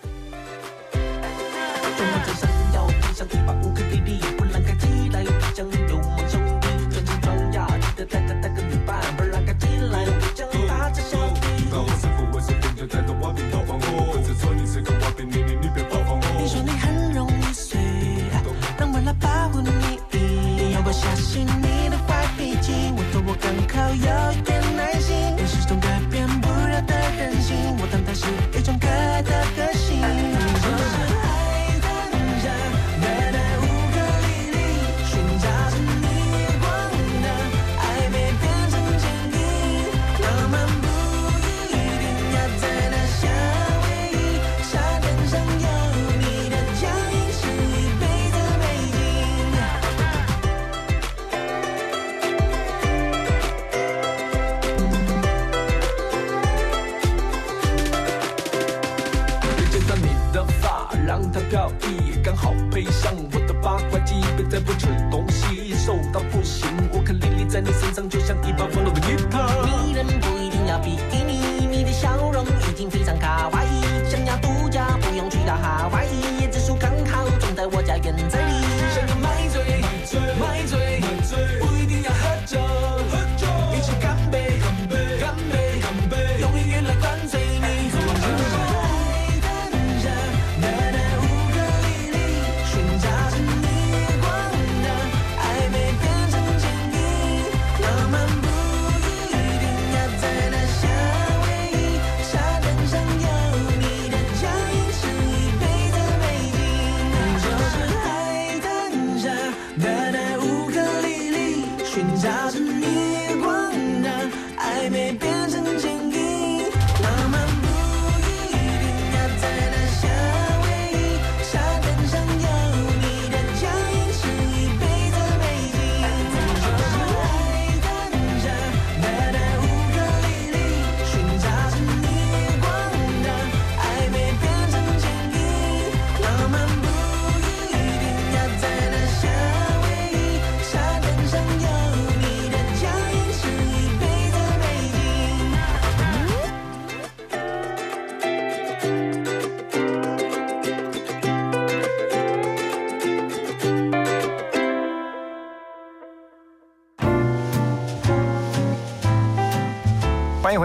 [61.09, 66.69] 让它飘逸刚好配上我的八块肌别再不吃东西瘦到不行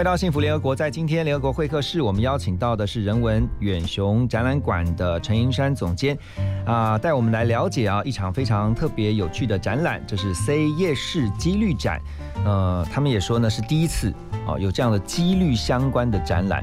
[0.04, 0.76] 回到幸福联合国。
[0.76, 6.14] 在今天联合国会客室，我们邀请到的是人文远雄展览馆的陈银山总监，
[6.66, 11.98] 啊、带我们来了解啊一场非常特别有趣的展览，就是 C 夜市几率展。
[12.44, 14.12] 呃，他们也说呢是第一次
[14.46, 16.62] 啊有这样的几率相关的展览。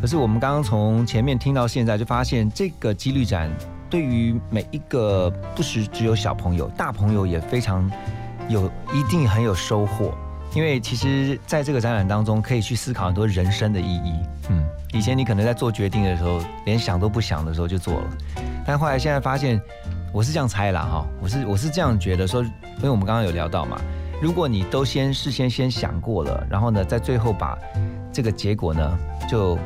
[0.00, 3.54] 可是我们刚刚从前面听到现在，就发现这个几率展
[3.90, 7.86] 对于每一个不是只有小朋友，大朋友也非常
[8.48, 8.64] 有
[8.94, 10.14] 一定很有收获。
[10.54, 14.14] 因为其实在这个展览当中，可以去思考很多人生的意义。
[14.48, 18.08] 嗯，以前你可能在做决定的时候，连想都不想的时候就做了，
[18.66, 19.60] 但后来现在发现，
[20.12, 23.78] 我是这样猜啦哈，我是我是这样觉得说，因为我们刚刚有聊到嘛，
[24.22, 27.56] 如果你都先事先先想过了，然后呢，在最后把
[28.12, 28.98] 这个结果呢，
[29.30, 29.58] 就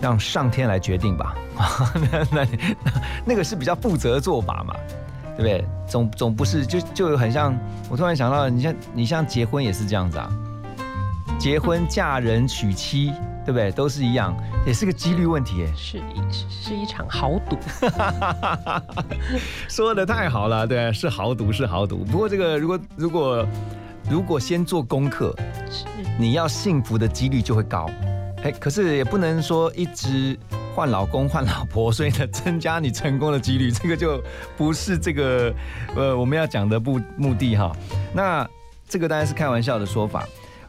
[0.00, 1.34] 让上天来决定吧，
[2.12, 2.46] 那那那
[3.26, 4.74] 那个是比较负责的做法嘛。
[5.40, 5.64] 对不对？
[5.88, 7.56] 总总不是就就很像，
[7.88, 10.30] 我突然想到，你像你像结婚也是这样子啊，
[11.38, 13.10] 结婚嫁人娶妻，
[13.44, 13.72] 对不对？
[13.72, 14.36] 都是一样，
[14.66, 15.72] 也是个几率问题耶。
[15.74, 17.56] 是一是是一场豪赌。
[19.66, 22.04] 说的太好了，对，是豪赌，是豪赌。
[22.04, 23.46] 不过这个如果如果
[24.08, 25.34] 如果先做功课，
[26.18, 27.88] 你要幸福的几率就会高。
[28.42, 30.38] 哎，可是也不能说一直
[30.74, 34.22] 换老公换老婆，所以呢增加你成功的几率，这个就
[34.56, 35.52] 不是这个
[35.96, 37.70] 呃我们要讲的目目的哈。
[38.14, 38.48] 那
[38.88, 40.26] 这个当然是开玩笑的说法。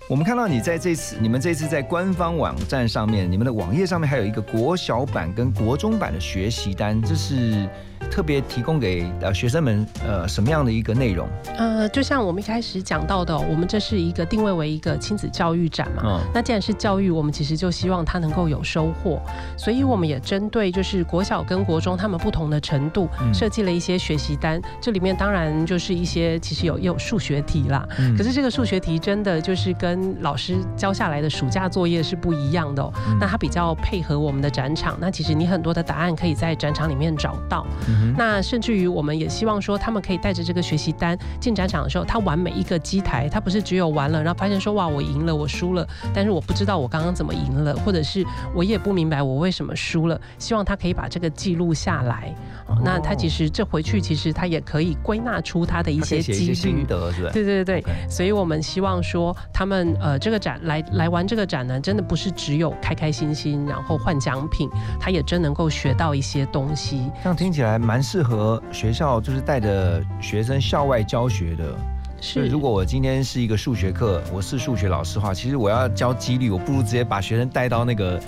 [0.10, 7.70] 我们看到你在这次，你们这次在官方网站上面，你们的网页上面还有一个国小版跟国中版的学习单，这是
[8.10, 11.28] 特别提供给呃学生们呃什么样的一个内容？
[11.58, 16.04] 呃，就像我们一开始讲到的哦，我们这是一个定位为一个亲子教育展嘛。
[16.06, 19.22] 嗯那既然是教育，我们其实就希望他能够有收获，
[19.58, 24.62] 所以我们也针对就是国小跟国中他们不同的程度，嗯设计了一些学习单。
[24.80, 32.92] 这里面当然就是一些其实有也有数学题啦，嗯可是这个数学题真的就是跟老师教下来的暑假作业是不一样的哦。
[33.08, 37.66] 嗯那它比较配合我们的展场，那其实你很多的答案可以在展场里面找到。
[37.92, 52.34] 嗯那甚至于我们也希望说，他们可以带着这个学习单进展场的时候，他玩每一个机台，他不是只有玩了，然后发现说哇我赢了，我输了，但是我不知道我刚刚怎么赢了，或者是我也不明白我为什么输了，希望他可以把这个记录下来。
[52.68, 56.86] 哦那他其实这回去其实他也可以归纳出他的一些机率心。
[56.86, 57.30] 得，是吧？
[57.34, 64.70] 对对对，所以我们希望说，他们呃这个展来来玩这个展呢，真的不是只有开开心心，然后换奖品，
[65.00, 67.12] 他也真能够学到一些东西。
[67.22, 71.76] 这样听起来蛮适合学校，就是带着学生校外教学的。
[72.24, 78.22] 是如果我今天是一个数学课，我是数学老师的话，其实我要教几率，我不如直接把学生带到那个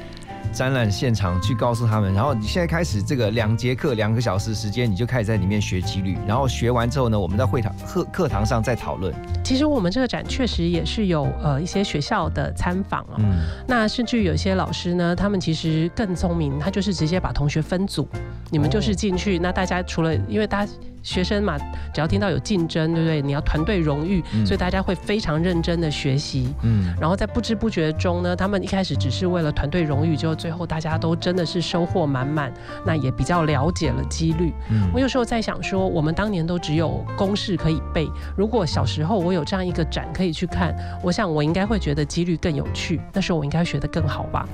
[0.54, 2.14] 展览现场去告诉他们。
[2.14, 9.14] 然后你现在开始这个两节课两个小时时间，你就开始在里面学几率，然后学完之后呢，我们在会堂课课堂上再讨论。
[9.44, 13.16] 其实我们这个展确实也是有呃一些学校的参访哦。
[13.18, 18.08] 嗯，那甚至于有些老师呢，他们其实更聪明，他就是直接把同学分组，
[18.52, 20.72] 你们就是进去，那大家除了因为大家。
[21.04, 21.58] 学生嘛，
[21.94, 23.22] 只要听到有竞争，对不对？
[23.22, 26.54] 你要团队荣誉，嗯所以大家会非常认真的学习。
[26.64, 32.52] 嗯，然后在不知不觉中呢，他们一开始只是为了团队荣誉，就最后大家都真的是收获满满，
[32.86, 34.54] 那也比较了解了几率。
[34.72, 40.74] 嗯我有时候在想说，我们当年都只有公式可以背，如果小时候我有这样一个展可以去看，
[41.04, 44.48] 我想我应该会觉得几率更有趣，那时候我应该学得更好吧。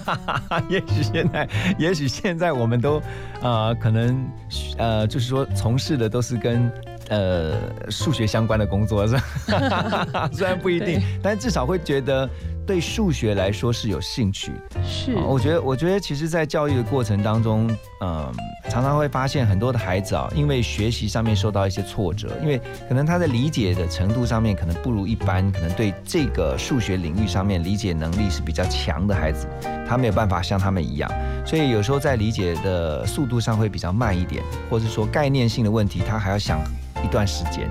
[0.68, 3.00] 也许现在， 也许现在我们都，
[3.40, 4.28] 呃，可能，
[4.76, 6.68] 呃，就是说从事的都是跟
[7.10, 7.54] 呃
[7.90, 9.14] 数学相关的工作，是
[9.52, 10.28] 吧？
[10.34, 12.28] 虽然不一定，但至少会觉得
[12.66, 14.82] 对数学来说是有兴趣的。
[14.84, 18.32] 是啊我觉得，我觉得其实，在教育的过程当中，嗯、
[18.68, 29.46] 常常会发现很多的孩子啊，因为学习上面受到一些挫折，因为可能他的理解的程度上面可能不如一般，可能对这个数学领域上面理解能力是比较强的孩子，
[29.88, 31.10] 他没有办法像他们一样，
[31.46, 36.58] 所以有时候在理解的速度上会比较慢一点，或者说概念性的问题，他还要想
[37.04, 37.68] 一段时间。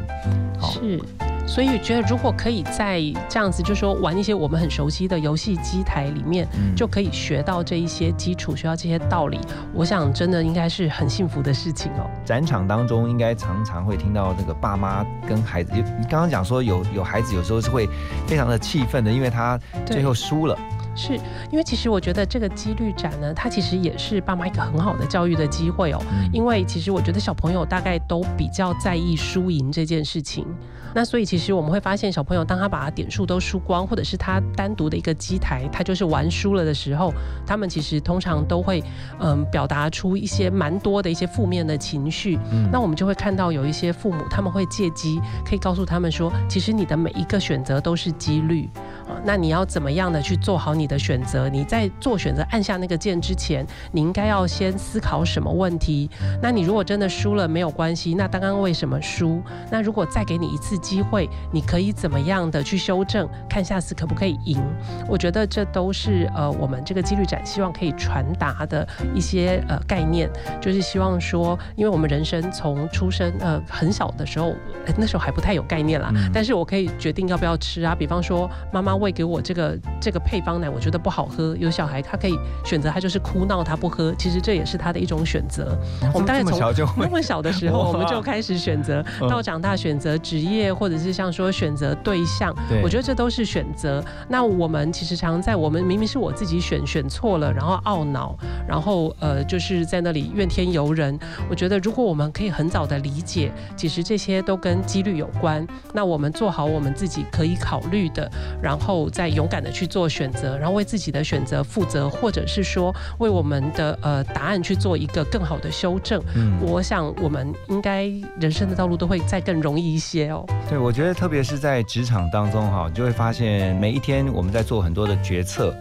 [0.57, 0.99] 好是，
[1.47, 9.39] 所以觉得如果可以在这样子，就是说玩一些我们很熟悉的游戏机台里面，嗯就可以学到这一些基础，学到这些道理，
[9.73, 12.09] 我想真的应该是很幸福的事情哦。
[12.25, 17.87] 展场当中应该常常会听到那个爸妈跟孩子，你刚刚讲说有有孩子有时候是会
[18.25, 20.57] 非常的气愤的，因为他最后输了。
[20.97, 21.13] 是
[21.51, 26.01] 因为其实我觉得这个几率展呢，它其实也是爸妈一个很好的教育的机会哦。
[26.09, 30.47] 嗯因为其实我觉得小朋友大概都比较在意输赢这件事情，
[30.95, 37.13] 那所以其实我们会发现，小朋友当他把点数都输光，或者是他单独的一个机台，他就是玩输了的时候，
[37.45, 38.81] 他们其实通常都会
[39.19, 42.39] 嗯表达出一些蛮多的一些负面的情绪。
[42.53, 48.69] 嗯那我们就会看到有一些父母他们会借机可以告诉他们说，其实你的每一个选择都是几率。
[49.07, 51.47] 啊，那你要怎么样的去做好你的选择？
[51.47, 56.09] 你在做选择按下那个键之前，你应该要先思考什么问题？
[56.41, 59.41] 那你如果真的输了没有关系，那刚刚为什么输？
[59.71, 64.61] 那如果再给你一次机会，你可以怎么样的去修正，看下次可不可以赢？
[65.07, 70.29] 我觉得这都是呃我们这个几率展希望可以传达的一些呃概念，
[70.59, 77.93] 就是希望说，因为我们人生从出生呃很小的时候，呃那时候还不太有概念啦，嗯但是我可以决定要不要吃啊。
[77.93, 85.77] 比方说，妈妈喂给我这个这个配方奶，我觉得不好喝，有小孩他可以选择他就是哭闹他不喝，其实这也是他的一种选择。
[86.13, 94.03] 我们大概从小就会那么小的时候， 我们就开始选择，嗯到长大选择职业，或者是像说选择对象对，我觉得这都是选择。
[94.27, 98.35] 那我们其实常常在我们明明是我自己选选错了，然后懊恼，
[98.67, 101.17] 然后呃就是在那里怨天尤人。
[101.49, 105.65] 我觉得如果我们可以很早的理解，其实这些都跟几率有关。
[105.93, 108.29] 那我们做好我们自己可以考虑的，
[108.61, 116.21] 然后再勇敢的去做选择，然后为自己的选择负责，或者是说为我们的呃答案去做一个更好的修正。
[116.35, 118.05] 嗯我想我们应该
[118.39, 120.45] 人生的道路都会再更容易一些哦。
[120.69, 125.75] 对，我觉得特别是在职场当中哈，你就会发现每一天我们在做很多的决策，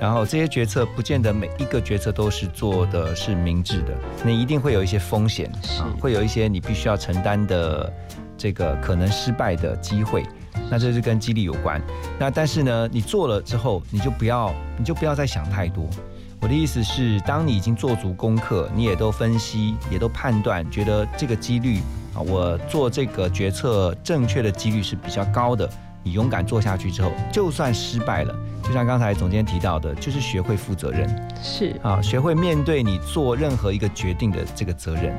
[0.00, 3.92] 然后这些决策不见得每一个决策都是做的是明智的，
[4.24, 5.50] 你一定会有一些风险
[5.80, 7.92] 啊，会有一些你必须要承担的
[8.36, 10.24] 这个可能失败的机会。
[10.70, 11.80] 那这是跟激励有关。
[12.18, 15.88] 那但是呢，你做了之后，你就不要，你就不要再想太多。
[16.40, 21.78] 我的意思是，当你已经做足功课，你也都分析，也都判断，觉得这个几率
[22.14, 25.68] 啊，我做这个决策正确的几率是比较高的。
[26.02, 28.32] 你勇敢做下去之后，就算失败了，
[28.62, 31.08] 就像刚才总监提到的，就是学会负责任
[31.42, 35.12] 是啊，学会面对你做任何一个决定的这个责任，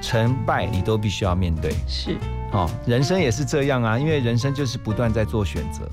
[0.00, 1.72] 成败你都必须要面对。
[1.86, 2.16] 是，
[2.52, 5.88] 哦，人生也是这样啊，因为人生就是不断在做选择。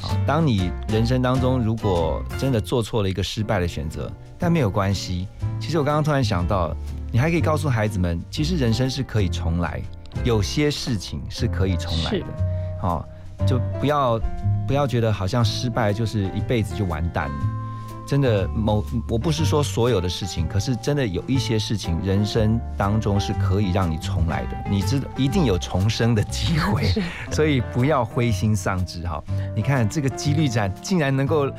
[0.00, 5.26] 好，当你人生当中如果真的做错了一个失败的选择，但没有关系。
[5.58, 6.76] 其实我刚刚突然想到，
[7.10, 9.80] 你还可以告诉孩子们，其实人生是可以重来，
[10.22, 12.26] 有些事情是可以重来的。
[12.80, 13.08] 好、
[13.46, 14.20] 就不要
[14.68, 17.34] 不要觉得好像失败就是一辈子就完蛋了。
[18.06, 24.56] 真的某我不是说所有的事情，可是真的有一些事情，人生当中是可以让你重来的。
[24.70, 26.84] 你知道一定有重生的机会，
[27.32, 29.22] 所以不要灰心丧志哈。
[29.54, 31.50] 你看这个几率展竟然能够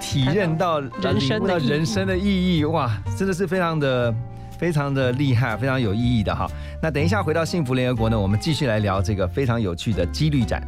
[0.00, 4.14] 体认到人生的人生的意义，哇，真的是非常的。
[4.58, 6.48] 非常的厉害，非常有意义的哈。
[6.80, 10.62] 那等一下回到幸福联合国呢，我们继续来聊这个非常有趣的几率展。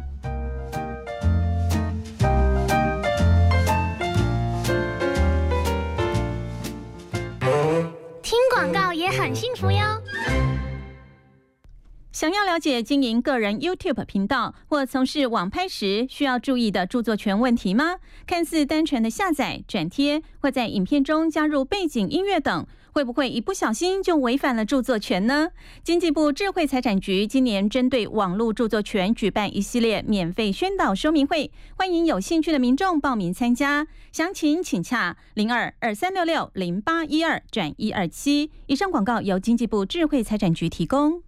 [12.15, 17.97] 想要了解经营个人 YouTube 频道或从事网拍时需要注意的著作权问题吗？
[18.25, 25.49] 看似单纯的下载、转贴，或在影片中加入背景音乐等，会不会一不小心就违反了著作权呢？
[25.83, 33.85] 经济部智慧财产局今年针对网络著作权举办一系列免费宣导说明会，欢迎有兴趣的民众报名参加。
[34.13, 38.51] 详情请洽零二二三六六零八一二转一二七。
[38.67, 41.21] 以上广告由经济部智慧财产局提供。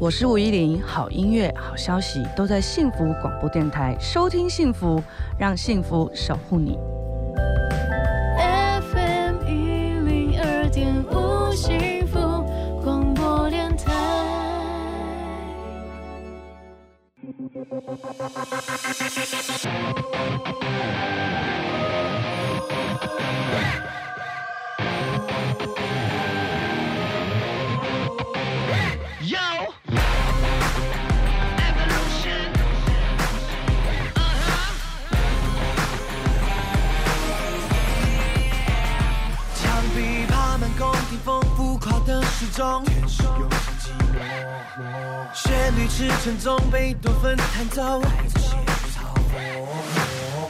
[0.00, 5.02] 我是吴依林，好音乐、好消息都在幸福广播电台，收听幸福，
[5.38, 6.78] 让幸福守护你。
[8.92, 12.18] FM 一零二点五幸福
[12.82, 13.92] 广播电台。
[42.38, 43.90] 墙壁爬满宫廷风浮夸的时钟，全是游戏寂
[44.78, 44.80] 寞。
[45.34, 48.00] 旋律驰骋中，贝多芬弹奏。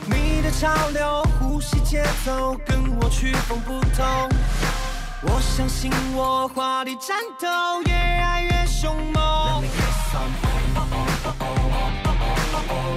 [0.06, 4.04] 你的潮流，呼吸节奏跟我曲风不同。
[5.22, 9.64] 我相信我华丽战斗，越爱越凶猛。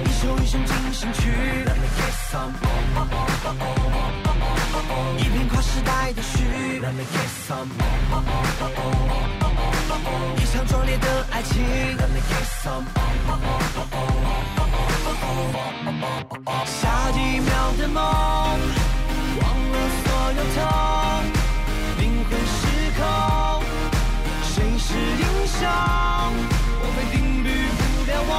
[0.04, 1.64] 一首一首进行曲，
[6.12, 6.38] 跨时
[6.80, 7.14] 代的序。
[10.36, 11.64] 一场壮烈的爱情。
[16.64, 18.02] 下一秒的梦，
[19.40, 20.06] 忘了所
[20.36, 20.58] 有痛，
[21.98, 22.60] 灵魂失
[22.98, 23.02] 控，
[24.42, 25.60] 谁是英雄？
[26.80, 27.46] 我非定律
[27.76, 28.32] 不了我，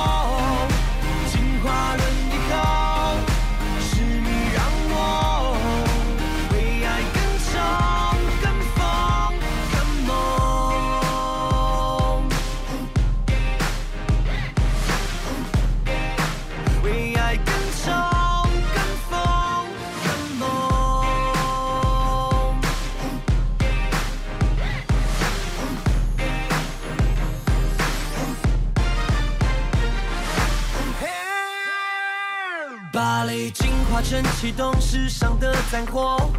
[34.04, 36.30] 进化成启动世上的战火。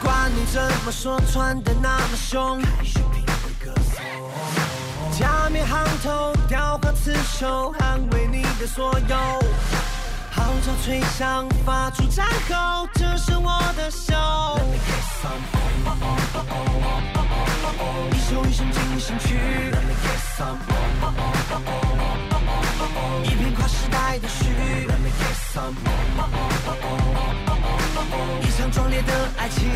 [0.00, 2.60] 管你怎么说，穿的那么凶。
[5.18, 9.16] 加冕行头，雕花刺绣，捍卫你的所有。
[10.30, 14.14] 号角吹响，发出战吼，这是我的秀。
[18.12, 19.38] 一首一首进行曲，
[23.24, 24.46] 一片跨时代的序。
[28.42, 29.70] 一场壮烈的爱情。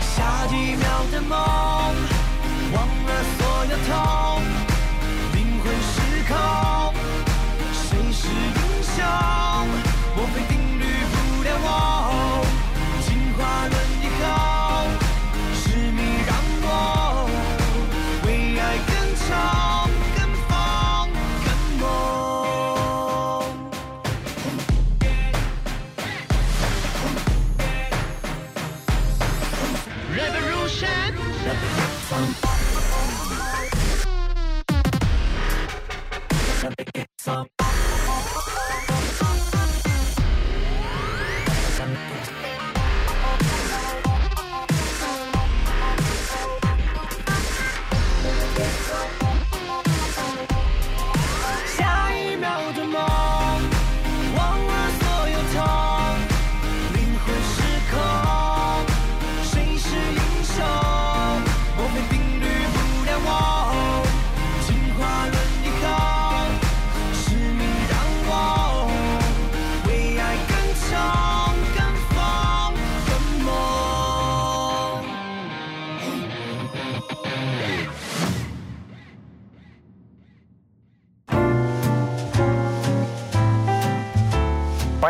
[0.00, 1.38] 下一秒的梦，
[2.72, 3.90] 忘了所有痛，
[5.34, 5.94] 灵魂失
[6.28, 6.32] 控，
[7.72, 7.78] 谁
[8.12, 8.96] 是英雄？
[10.16, 10.36] 莫非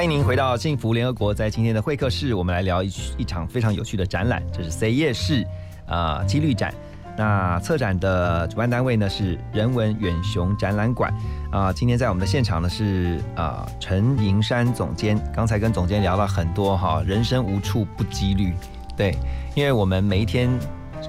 [0.01, 5.47] 欢迎您回到幸福联合国，在今天的会客室，我们来聊一一场非常有趣的展览，这是 C 夜市
[5.87, 6.73] 啊几率展。
[7.19, 11.13] 那策展的主办单位呢是人文远雄展览馆
[11.53, 11.71] 啊。
[11.71, 18.55] 今天在我们的现场呢是啊陈银山总监，刚才跟总监聊了很多哈，人生无处不几率，
[18.97, 19.15] 对，
[19.55, 20.49] 因为我们每一天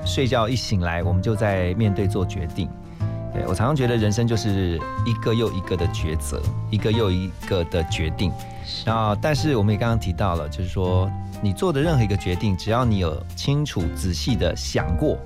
[0.06, 2.68] 睡觉一醒来，我们就在面对做决定。
[3.34, 8.30] 对我常常觉得人生就是一个又一个的抉择，一个又一个的决定。
[8.86, 11.12] 然后，但是我们也刚刚提到了，就是说
[11.42, 15.18] 你做的任何一个决定，只要你有清楚仔细的想过，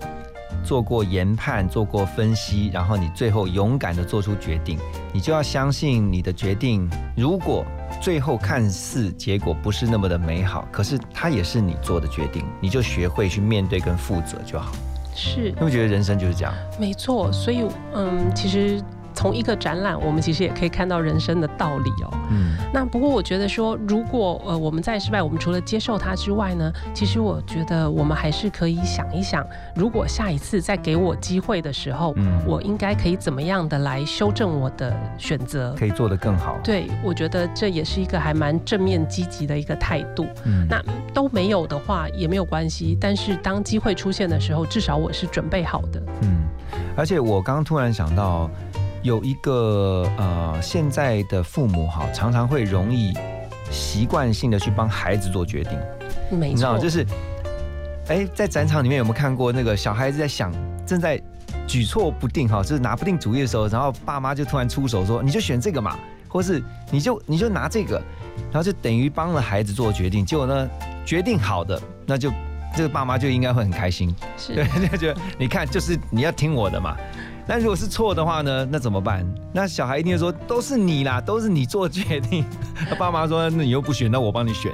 [0.63, 4.77] 做过研判，做过分析，然后你最后勇敢的做出决定，
[5.13, 7.65] 你就要相信你的决定，如果
[8.01, 14.71] 最后看似结果不是那么的美好，可是它也是你做的决定，你就学会去面对跟负责就好。
[15.17, 16.53] 是，因为觉得人生就是这样。
[16.77, 18.83] 没错，所以嗯，其实
[19.15, 22.13] 从一个展览，我们其实也可以看到人生的道理哦。
[22.29, 29.45] 嗯，那不过我觉得说，如果呃我们在失败，我们除了接受它之外呢，其实我觉得我们还是可以想一想，
[29.75, 36.57] 如果下一次再给我机会的时候，嗯我应该可以怎么样的来修正我的选择，可以做得更好。
[36.63, 40.25] 对，我觉得这也是一个还蛮正面积极的一个态度。
[40.43, 46.01] 嗯那都没有的话也没有关系，但是当机会出现的时候，至少我是准备好的。
[46.21, 46.43] 嗯，
[46.97, 48.49] 而且我刚刚突然想到，
[49.05, 53.13] 有一个呃，现在的父母哈，常常会容易
[53.69, 55.79] 习惯性的去帮孩子做决定。
[56.31, 57.05] 没你知道，错，就是
[58.07, 60.51] 哎，在展场里面有没有看过那个小孩子在想，
[60.87, 61.21] 正在
[61.67, 68.01] 举措不定哈，就是拿不定主意的时候，然后爸妈就突然出手说，你就选这个嘛，或是你就你就拿这个，
[68.51, 70.25] 然后就等于帮了孩子做决定。
[70.25, 70.67] 结果呢，
[71.05, 72.31] 决定好的，那就
[72.75, 76.97] 这个爸妈就应该会很开心，是对，就觉得你看，就是你要听我的嘛。
[77.47, 78.67] 那如果是错的话呢？
[78.71, 79.25] 那怎么办？
[79.53, 82.43] 那小孩一定会说都是你啦，都是你做决定。
[82.89, 84.71] 他爸妈说，那你又不选，那我帮你选。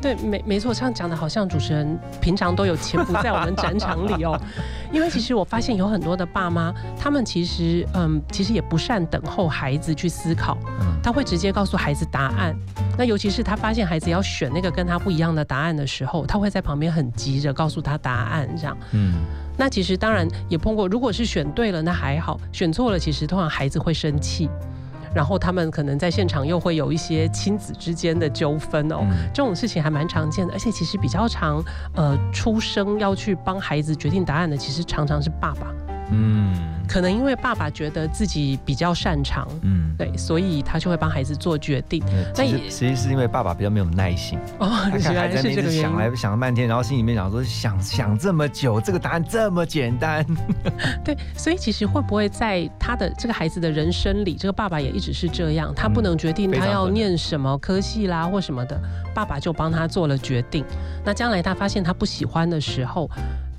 [0.00, 4.40] 对，没没错，这样讲的好像主持人平常都有潜伏在我们展场里哦。
[4.92, 10.56] 因为其实我发现有很多的爸妈，他们其实嗯，其实也不善等候孩子去思考，
[11.02, 12.54] 他会直接告诉孩子答案。
[12.96, 18.76] 那尤其是他发现孩子要选那个跟他不一样的答案的时候，他会在旁边很急着告诉他答案，这样。
[18.92, 19.14] 嗯。
[19.56, 24.48] 那其实当然也碰过，如果是选对了，那还好；选错了，其实通常孩子会生气，
[25.14, 29.06] 然后他们可能在现场又会有一些亲子之间的纠纷哦。
[29.32, 31.62] 这种事情还蛮常见的，而且其实比较常，
[31.94, 35.66] 呃，出生要去帮孩子决定答案的，其实常常是爸爸。
[36.10, 36.52] 嗯，
[36.88, 42.02] 可能因为爸爸觉得自己比较擅长，嗯，对，所以他就会帮孩子做决定。
[42.34, 50.24] 那也其实是因为爸爸比较没有耐心哦，他看孩子在那边想来想了半天，然后心里面想说想想这么久，这个答案这么简单。
[51.04, 58.80] 对，所以其实会不会在他的这个孩子的人生里，这个爸爸也一直是这样，他不能决定他要念什么科系啦或什么的，
[59.14, 60.64] 爸爸就帮他做了决定。
[61.04, 63.10] 那将来他发现他不喜欢的时候。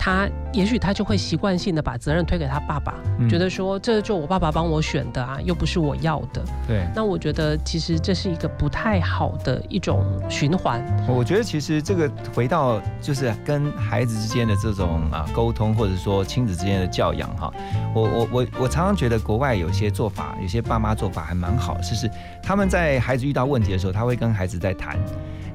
[0.02, 2.94] 他也许他就会习惯性的把责任推给他爸爸，
[3.28, 6.42] 觉得说这就我爸爸帮我选的啊，又不是我要的。
[6.66, 10.84] 对，那我觉得其实这是一个不太好的一种循环。
[11.08, 17.52] 我觉得其实这个回到就是跟孩子之间的这种啊沟通，或者说亲子之间的教养哈。
[17.94, 22.08] 我我我我常常觉得国外有些做法，有些爸妈做法还蛮好，就是
[22.42, 24.98] 他们在孩子遇到问题的时候，他会跟孩子在谈。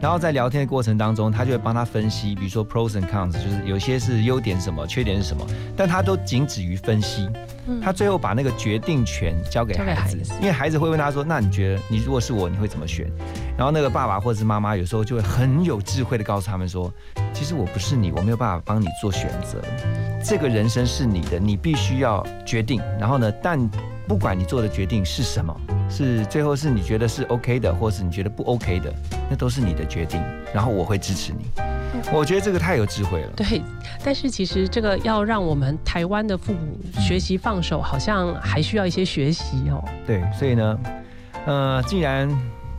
[0.01, 5.43] 然后在聊天的过程当中，他就会帮他分析，比如说 pros and cons，就是有些是优点什么，缺点是什么，
[5.75, 7.27] 但他都仅止于分析。
[7.81, 13.09] 他最后把那个决定权交给孩子，因为孩子会问他说：“那你觉得你如果是我，你会怎么选？”
[13.57, 16.93] 然后那个爸爸或者是妈妈有时候就会很有智慧的告诉他们说
[17.33, 19.59] ：“其实我不是你，我没有办法帮你做选择，
[20.23, 22.79] 这个人生是你的，你必须要决定。
[22.99, 23.57] 然后呢，但
[24.07, 25.55] 不管你做的决定是什么。”
[25.89, 28.93] 是最后是你觉得是 OK 的，或是你觉得不 OK 的，
[29.29, 30.21] 那都是你的决定，
[30.53, 31.45] 然后我会支持你。
[32.11, 33.31] 我觉得这个太有智慧了。
[33.35, 33.61] 对，
[34.03, 39.83] 但是其实这个要让我们台湾的父母学习放手，好像还需要一些学习哦。
[40.05, 40.79] 对，所以呢，
[41.45, 42.29] 呃，既然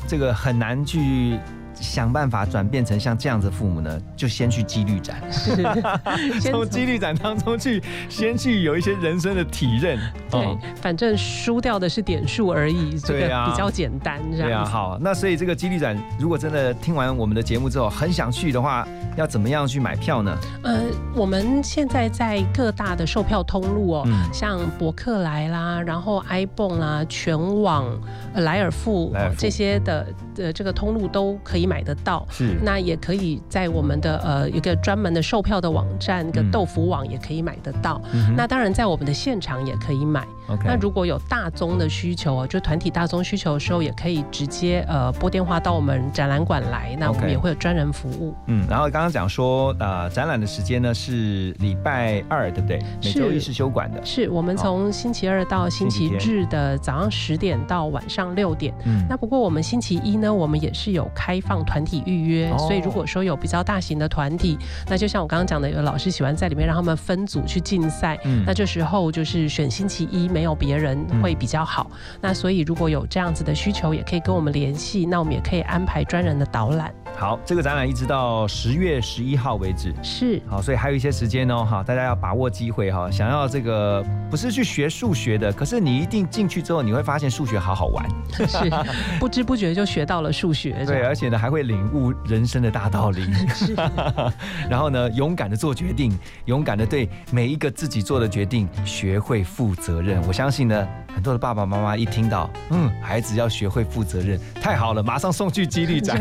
[0.06, 1.38] 这个很难去。
[1.80, 5.22] 想办法转变成像这样子父母呢，就先去几率展，
[6.40, 9.98] 从几率展当中去，先去有一些人生的体认。
[10.30, 14.20] 对，反正输掉的是点数而已，这个比较简单。
[14.30, 20.36] 对啊，好，那所以这个几率展，如果真的听完我们的节目之后很想去的话，要怎么样去买票呢？
[20.62, 20.80] 呃，
[21.14, 27.86] 我们现在在各大的售票通路哦，像博客来啦，然后 iPhone 啦，全网、
[28.34, 30.06] 莱尔富这些的
[30.36, 31.66] 的这个通路都可以。
[31.66, 38.00] 买得到，是那也可以在我们的呃一个专门的售票的网站，一个豆腐网也可以买得到。
[38.36, 40.24] 那当然在我们的现场也可以买。
[40.64, 48.34] 那如果有大宗的需求啊，就团体大宗需求的时候，也可以直接呃拨电话到我们展览馆来，那我们也会有专人服务。
[48.46, 52.78] 嗯，然后刚刚讲说呃展览的时间呢是礼拜二，对不对？
[53.02, 54.04] 每周一是休馆的。
[54.04, 58.72] 是我们从星期二到星期日的早上十点到晚上六点。
[58.84, 61.56] 嗯，那不过我们星期一呢，我们也是有开放。
[61.66, 71.90] 团体预约，所以如果说有比较大型的团体，那就像我刚刚讲的，有老师喜欢在里面让他们分组去竞赛，嗯那这时候就是选星期一没有别人会比较好。
[72.20, 76.92] 那所以如果有这样子的需求，也可以跟我们联系，那我们也可以安排专人的导览。
[77.16, 83.10] 好，这个展览一直到十月十一号为止，是好，所以还有一些时间哦，哈，大家要把握机会哈。
[83.10, 88.06] 想要这个不是去学数学的，可是你一定进去之后，你会发现数学好好玩，
[88.46, 88.70] 是
[89.18, 93.22] 不知不觉就学到了数学，对，而且呢还会领悟人生的大道理，
[93.54, 93.74] 是，
[94.68, 96.12] 然后呢勇敢的做决定，
[96.44, 100.20] 勇敢的对每一个自己做的决定学会负责任。
[100.26, 106.20] 我相信呢，很多的爸爸妈妈一听到，嗯，孩子要学会负责任，太好了，马上送去激励展。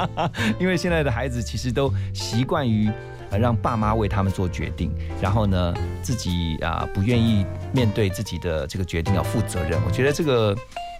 [0.58, 2.90] 因为现在的孩子其实都习惯于
[3.30, 4.90] 呃让爸妈为他们做决定，
[5.20, 9.78] 然后呢自己啊不愿意面对自己的这个决定要负责任。
[9.86, 10.56] 我觉得这个。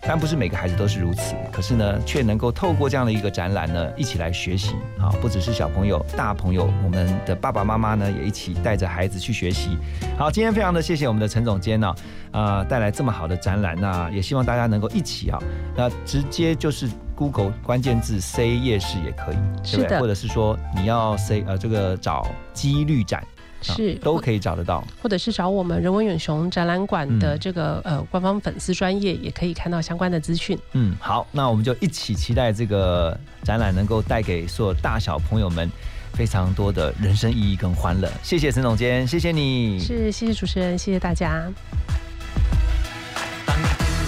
[0.06, 5.08] 但不是每个孩子都是如此，可是呢，却能够透过这样的一个展览呢，一起来学习啊！
[5.20, 9.78] 不只是小朋友，大朋友，我们的爸爸妈妈呢，也一起带着孩子去学习。
[10.18, 11.94] 好，今天非常的谢谢我们的陈总监呢，
[12.32, 15.38] 啊，带来这么好的展览，那也希望大家能够一起啊，
[15.74, 19.82] 那直接就是 Google 关键字 “C 夜市”也可以，对不对？
[19.82, 23.24] 是的或者是说你要 C 呃这个找几率展，
[23.72, 24.84] 啊是都可以找得到。
[25.02, 30.58] 或者是找我们人文远雄展览馆的嗯这个、呃官方粉丝专业，也可以看到相关的资讯。
[30.72, 35.70] 嗯，好，那我们就一起期待这个展览能够带给所有大小朋友们
[36.12, 38.10] 非常多的人生意义跟欢乐。
[38.22, 39.78] 谢谢陈总监，谢谢你。
[39.78, 41.50] 是，谢谢主持人，谢谢大家。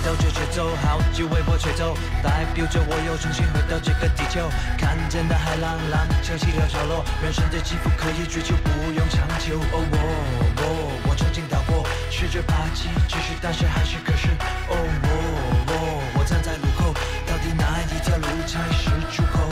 [0.07, 1.93] 到这节奏，好几微波吹奏，
[2.23, 4.49] 代表着我又重新回到这个地球。
[4.79, 9.59] 看见大海浪浪潮起潮落，人生的起伏可以追求，不用强求。
[9.59, 9.97] 哦我
[10.63, 14.31] 我我曾经逃过，试着爬起，只是但是还是可是。
[14.71, 15.11] 哦我
[15.67, 16.95] 我我站在路口，
[17.27, 19.43] 到底哪一条路才是出口？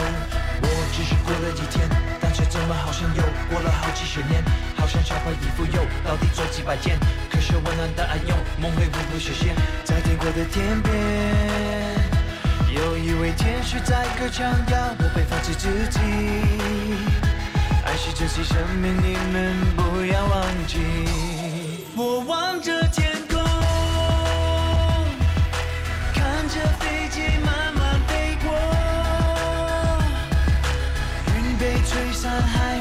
[0.63, 1.83] 我只是过了几天，
[2.21, 4.41] 但却怎么好像又过了好几十年？
[4.95, 6.97] 好像穿坏衣服又到底做几百件，
[7.29, 10.95] 可是温暖的爱用梦会无不实现，在天国的天边，
[12.73, 15.99] 有一位天使在歌唱，要我被放弃自己。
[17.83, 20.77] 爱是珍惜生命，你们不要忘记。
[21.97, 23.43] 我望着天空，
[26.13, 28.47] 看着飞机慢慢飞过，
[31.35, 32.74] 云被吹散还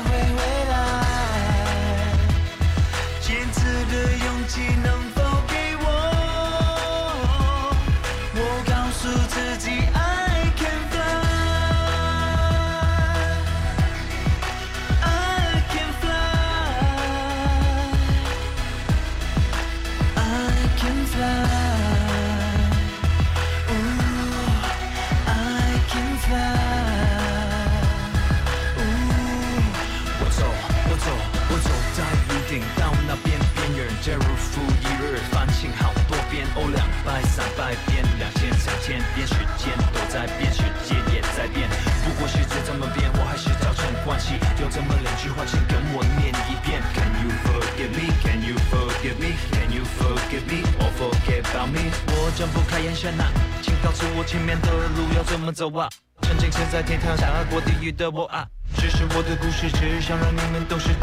[57.85, 58.47] 下过地狱的我啊。
[58.76, 60.93] 只是我的故事，只想让你们懂事。